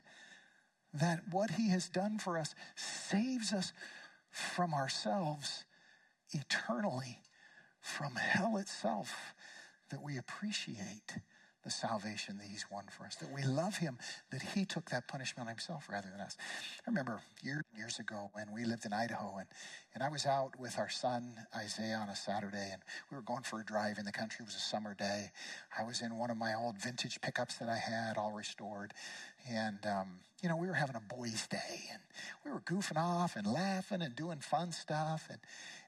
[0.93, 3.73] that what he has done for us saves us
[4.30, 5.65] from ourselves
[6.32, 7.19] eternally,
[7.82, 9.34] from hell itself,
[9.89, 11.17] that we appreciate
[11.68, 13.97] the salvation that he's won for us, that we love him,
[14.32, 16.38] that he took that punishment himself rather than us.
[16.39, 19.47] I remember years, years ago when we lived in Idaho and,
[19.93, 23.43] and I was out with our son Isaiah on a Saturday and we were going
[23.43, 24.43] for a drive in the country.
[24.43, 25.32] It was a summer day.
[25.78, 28.93] I was in one of my old vintage pickups that I had, all restored.
[29.49, 31.99] And, um, you know, we were having a boys' day and
[32.45, 35.28] we were goofing off and laughing and doing fun stuff.
[35.30, 35.39] And,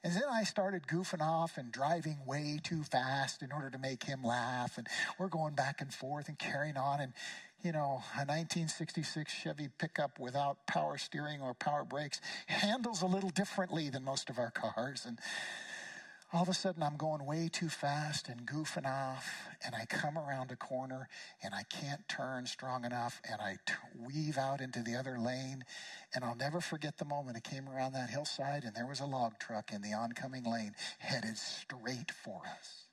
[0.02, 4.04] and then I started goofing off and driving way too fast in order to make
[4.04, 4.78] him laugh.
[4.78, 4.86] And
[5.18, 7.00] we're going back and forth and carrying on.
[7.00, 7.12] And,
[7.62, 13.28] you know, a 1966 Chevy pickup without power steering or power brakes handles a little
[13.28, 15.04] differently than most of our cars.
[15.06, 15.18] And
[16.32, 19.26] all of a sudden I'm going way too fast and goofing off,
[19.64, 21.08] and I come around a corner
[21.42, 25.64] and I can't turn strong enough, and I t- weave out into the other lane.
[26.14, 29.06] And I'll never forget the moment it came around that hillside, and there was a
[29.06, 32.84] log truck in the oncoming lane headed straight for us.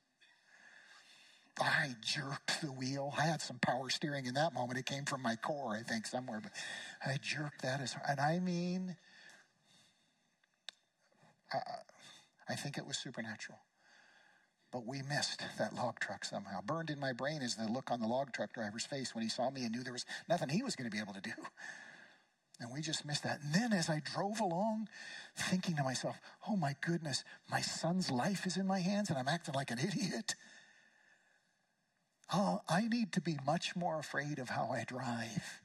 [1.60, 3.14] I jerked the wheel.
[3.18, 4.78] I had some power steering in that moment.
[4.80, 6.52] It came from my core, I think, somewhere, but
[7.06, 8.06] I jerked that as, hard.
[8.10, 8.96] and I mean,
[11.54, 11.60] uh,
[12.50, 13.60] I think it was supernatural.
[14.72, 16.62] But we missed that log truck somehow.
[16.62, 19.30] Burned in my brain is the look on the log truck driver's face when he
[19.30, 21.32] saw me and knew there was nothing he was going to be able to do.
[22.60, 23.40] And we just missed that.
[23.42, 24.88] And then as I drove along,
[25.36, 26.20] thinking to myself,
[26.50, 29.80] oh my goodness, my son's life is in my hands and I'm acting like an
[29.80, 30.36] idiot.
[32.34, 35.62] Oh, I need to be much more afraid of how I drive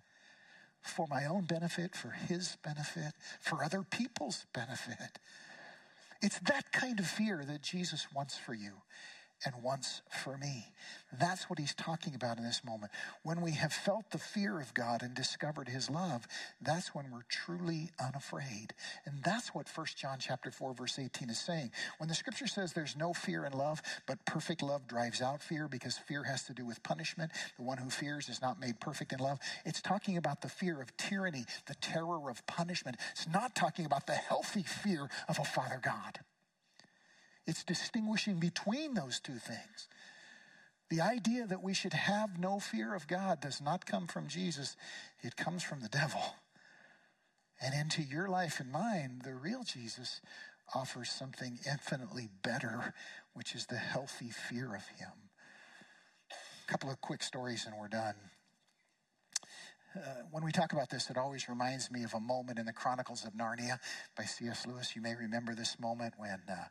[0.80, 5.18] for my own benefit, for his benefit, for other people's benefit.
[6.23, 8.73] It's that kind of fear that Jesus wants for you
[9.45, 10.72] and once for me.
[11.18, 12.93] That's what he's talking about in this moment.
[13.22, 16.26] When we have felt the fear of God and discovered his love,
[16.61, 18.74] that's when we're truly unafraid.
[19.05, 21.70] And that's what 1 John chapter 4 verse 18 is saying.
[21.99, 25.68] When the scripture says there's no fear in love, but perfect love drives out fear
[25.68, 27.30] because fear has to do with punishment.
[27.57, 29.38] The one who fears is not made perfect in love.
[29.64, 32.97] It's talking about the fear of tyranny, the terror of punishment.
[33.12, 36.20] It's not talking about the healthy fear of a father God.
[37.47, 39.88] It's distinguishing between those two things.
[40.90, 44.76] The idea that we should have no fear of God does not come from Jesus,
[45.22, 46.20] it comes from the devil.
[47.61, 50.20] And into your life and mine, the real Jesus
[50.74, 52.93] offers something infinitely better,
[53.34, 55.30] which is the healthy fear of Him.
[56.30, 58.14] A couple of quick stories and we're done.
[59.95, 62.72] Uh, when we talk about this, it always reminds me of a moment in the
[62.72, 63.78] Chronicles of Narnia
[64.16, 64.66] by C.S.
[64.66, 64.97] Lewis.
[64.97, 66.64] You may remember this moment when uh,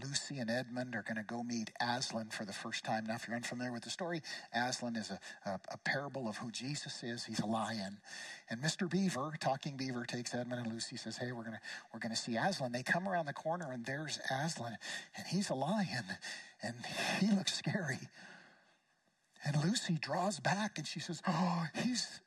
[0.00, 3.06] Lucy and Edmund are going to go meet Aslan for the first time.
[3.06, 4.22] Now, if you're unfamiliar with the story,
[4.54, 7.24] Aslan is a, a, a parable of who Jesus is.
[7.24, 7.98] He's a lion,
[8.48, 8.88] and Mr.
[8.88, 10.96] Beaver, talking Beaver, takes Edmund and Lucy.
[10.96, 11.60] Says, "Hey, we're gonna
[11.92, 14.78] we're gonna see Aslan." They come around the corner, and there's Aslan,
[15.16, 16.04] and he's a lion,
[16.62, 16.74] and
[17.20, 18.08] he looks scary.
[19.44, 22.20] And Lucy draws back and she says, Oh, he's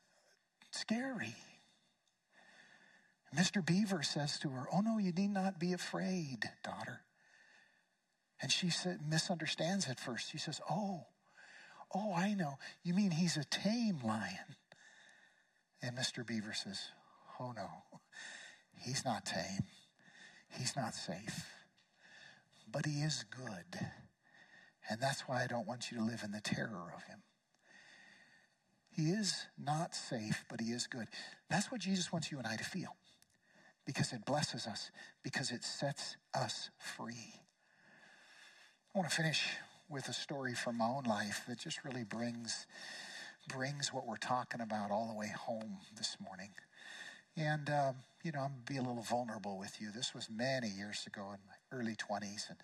[0.71, 1.35] scary.
[3.35, 3.65] Mr.
[3.65, 7.01] Beaver says to her, Oh, no, you need not be afraid, daughter.
[8.41, 10.29] And she said, misunderstands at first.
[10.31, 11.05] She says, Oh,
[11.93, 12.57] oh, I know.
[12.83, 14.55] You mean he's a tame lion?
[15.81, 16.25] And Mr.
[16.25, 16.79] Beaver says,
[17.39, 17.69] Oh, no,
[18.77, 19.65] he's not tame.
[20.49, 21.45] He's not safe.
[22.69, 23.87] But he is good.
[24.89, 27.23] And that's why I don't want you to live in the terror of him.
[28.95, 31.07] He is not safe, but he is good.
[31.49, 32.95] That's what Jesus wants you and I to feel
[33.85, 34.91] because it blesses us,
[35.23, 37.41] because it sets us free.
[38.93, 39.47] I want to finish
[39.89, 42.65] with a story from my own life that just really brings
[43.47, 46.49] brings what we're talking about all the way home this morning.
[47.35, 49.91] And um, you know, I'm gonna be a little vulnerable with you.
[49.91, 52.57] This was many years ago in my early 20s, and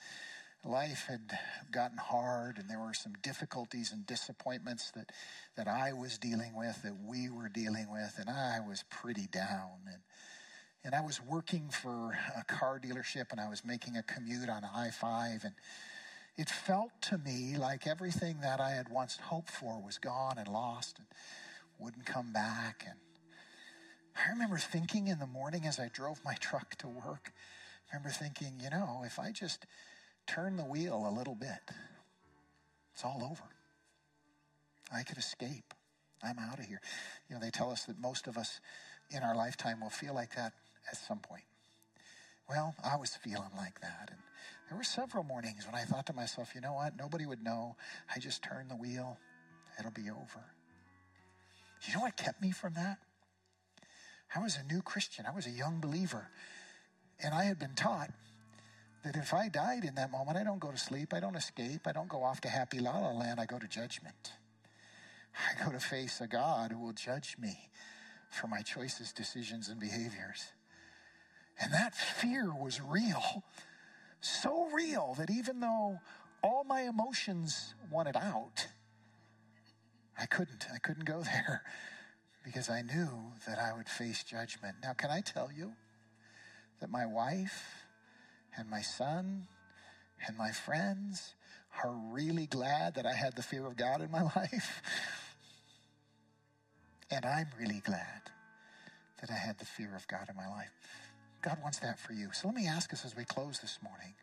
[0.68, 1.38] life had
[1.72, 5.12] gotten hard and there were some difficulties and disappointments that,
[5.56, 9.80] that I was dealing with, that we were dealing with, and I was pretty down.
[9.86, 10.02] And,
[10.84, 14.64] and I was working for a car dealership and I was making a commute on
[14.64, 15.44] I 5.
[15.44, 15.54] And
[16.38, 20.48] it felt to me like everything that I had once hoped for was gone and
[20.48, 21.08] lost and
[21.80, 22.84] wouldn't come back.
[22.86, 23.00] And
[24.16, 27.32] I remember thinking in the morning as I drove my truck to work,
[27.92, 29.66] I remember thinking, you know, if I just
[30.28, 31.72] turn the wheel a little bit,
[32.94, 33.44] it's all over.
[34.94, 35.74] I could escape.
[36.24, 36.82] I'm out of here.
[37.30, 38.60] You know, they tell us that most of us
[39.12, 40.54] in our lifetime will feel like that
[40.90, 41.44] at some point.
[42.50, 44.10] Well, I was feeling like that.
[44.12, 44.20] And
[44.70, 46.98] there were several mornings when I thought to myself, you know what?
[46.98, 47.76] Nobody would know.
[48.14, 49.18] I just turn the wheel,
[49.80, 50.44] it'll be over.
[51.88, 52.98] You know what kept me from that?
[54.36, 56.30] I was a new Christian, I was a young believer.
[57.24, 58.12] And I had been taught
[59.08, 61.88] that if I died in that moment, I don't go to sleep, I don't escape,
[61.88, 64.34] I don't go off to happy la la land, I go to judgment.
[65.34, 67.70] I go to face a God who will judge me
[68.30, 70.52] for my choices, decisions, and behaviors.
[71.62, 73.44] And that fear was real.
[74.20, 76.00] So real that even though
[76.44, 78.68] all my emotions wanted out,
[80.20, 80.66] I couldn't.
[80.74, 81.62] I couldn't go there
[82.44, 84.76] because I knew that I would face judgment.
[84.84, 85.74] Now, can I tell you
[86.82, 87.77] that my wife
[88.58, 89.48] and my son
[90.26, 91.36] and my friends
[91.84, 94.82] are really glad that I had the fear of God in my life.
[97.12, 98.22] And I'm really glad
[99.22, 100.72] that I had the fear of God in my life.
[101.42, 102.30] God wants that for you.
[102.34, 104.14] So let me ask us as we close this morning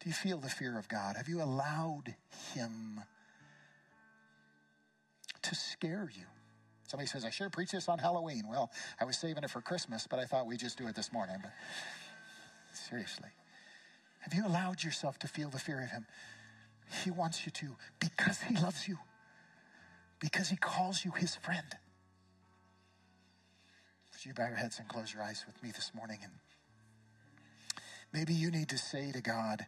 [0.00, 1.16] do you feel the fear of God?
[1.16, 2.14] Have you allowed
[2.54, 3.00] Him
[5.40, 6.24] to scare you?
[6.86, 8.44] Somebody says, I should have preached this on Halloween.
[8.48, 8.70] Well,
[9.00, 11.36] I was saving it for Christmas, but I thought we'd just do it this morning.
[11.42, 11.52] But
[12.88, 13.30] seriously,
[14.20, 16.06] have you allowed yourself to feel the fear of Him?
[17.04, 18.98] He wants you to because He loves you,
[20.20, 21.66] because He calls you His friend.
[24.12, 26.18] Would you bow your heads and close your eyes with me this morning?
[26.22, 26.32] And
[28.12, 29.66] maybe you need to say to God,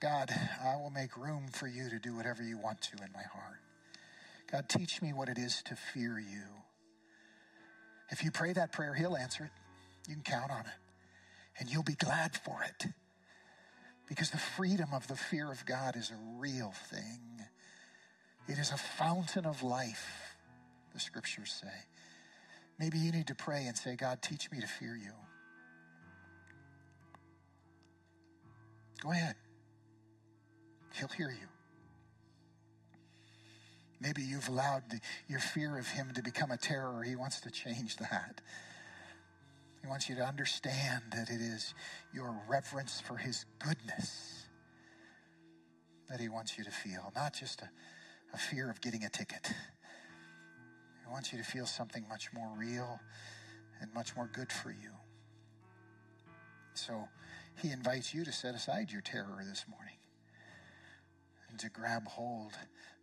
[0.00, 0.30] God,
[0.64, 3.60] I will make room for you to do whatever you want to in my heart.
[4.50, 6.44] God, teach me what it is to fear you.
[8.10, 9.50] If you pray that prayer, He'll answer it.
[10.08, 10.79] You can count on it.
[11.60, 12.86] And you'll be glad for it.
[14.08, 17.44] Because the freedom of the fear of God is a real thing.
[18.48, 20.34] It is a fountain of life,
[20.92, 21.72] the scriptures say.
[22.78, 25.12] Maybe you need to pray and say, God, teach me to fear you.
[29.02, 29.36] Go ahead.
[30.94, 31.46] He'll hear you.
[34.00, 37.02] Maybe you've allowed the, your fear of him to become a terror.
[37.02, 38.40] He wants to change that.
[39.82, 41.74] He wants you to understand that it is
[42.12, 44.46] your reverence for his goodness
[46.10, 47.70] that he wants you to feel, not just a,
[48.34, 49.46] a fear of getting a ticket.
[49.46, 53.00] He wants you to feel something much more real
[53.80, 54.90] and much more good for you.
[56.74, 57.08] So
[57.62, 59.98] he invites you to set aside your terror this morning
[61.48, 62.52] and to grab hold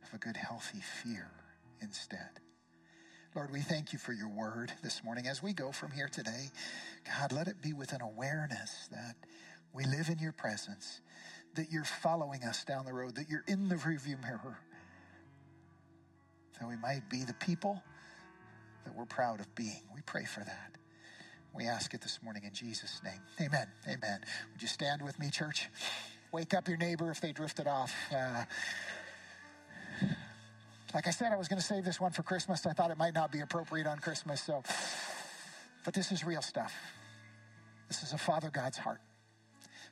[0.03, 1.31] of a good, healthy fear
[1.81, 2.41] instead.
[3.37, 5.27] Lord, we thank you for your word this morning.
[5.27, 6.49] As we go from here today,
[7.05, 9.15] God, let it be with an awareness that
[9.71, 11.01] we live in your presence,
[11.53, 14.57] that you're following us down the road, that you're in the rearview mirror,
[16.59, 17.83] that we might be the people
[18.85, 19.83] that we're proud of being.
[19.93, 20.71] We pray for that.
[21.53, 23.21] We ask it this morning in Jesus' name.
[23.39, 23.67] Amen.
[23.87, 24.21] Amen.
[24.51, 25.69] Would you stand with me, church?
[26.31, 27.93] Wake up your neighbor if they drifted off.
[28.11, 28.45] Uh,
[30.97, 32.65] like I said, I was going to save this one for Christmas.
[32.65, 34.63] I thought it might not be appropriate on Christmas, so.
[35.85, 36.73] But this is real stuff.
[37.87, 38.99] This is a Father God's heart.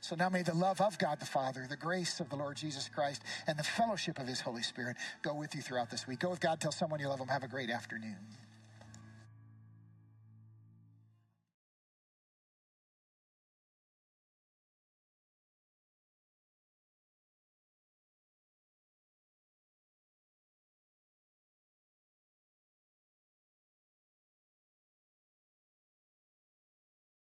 [0.02, 2.90] So now may the love of God the Father, the grace of the Lord Jesus
[2.90, 6.22] Christ, and the fellowship of his Holy Spirit go with you throughout this week.
[6.22, 6.60] Go with God.
[6.60, 7.28] Tell someone you love them.
[7.28, 8.18] Have a great afternoon.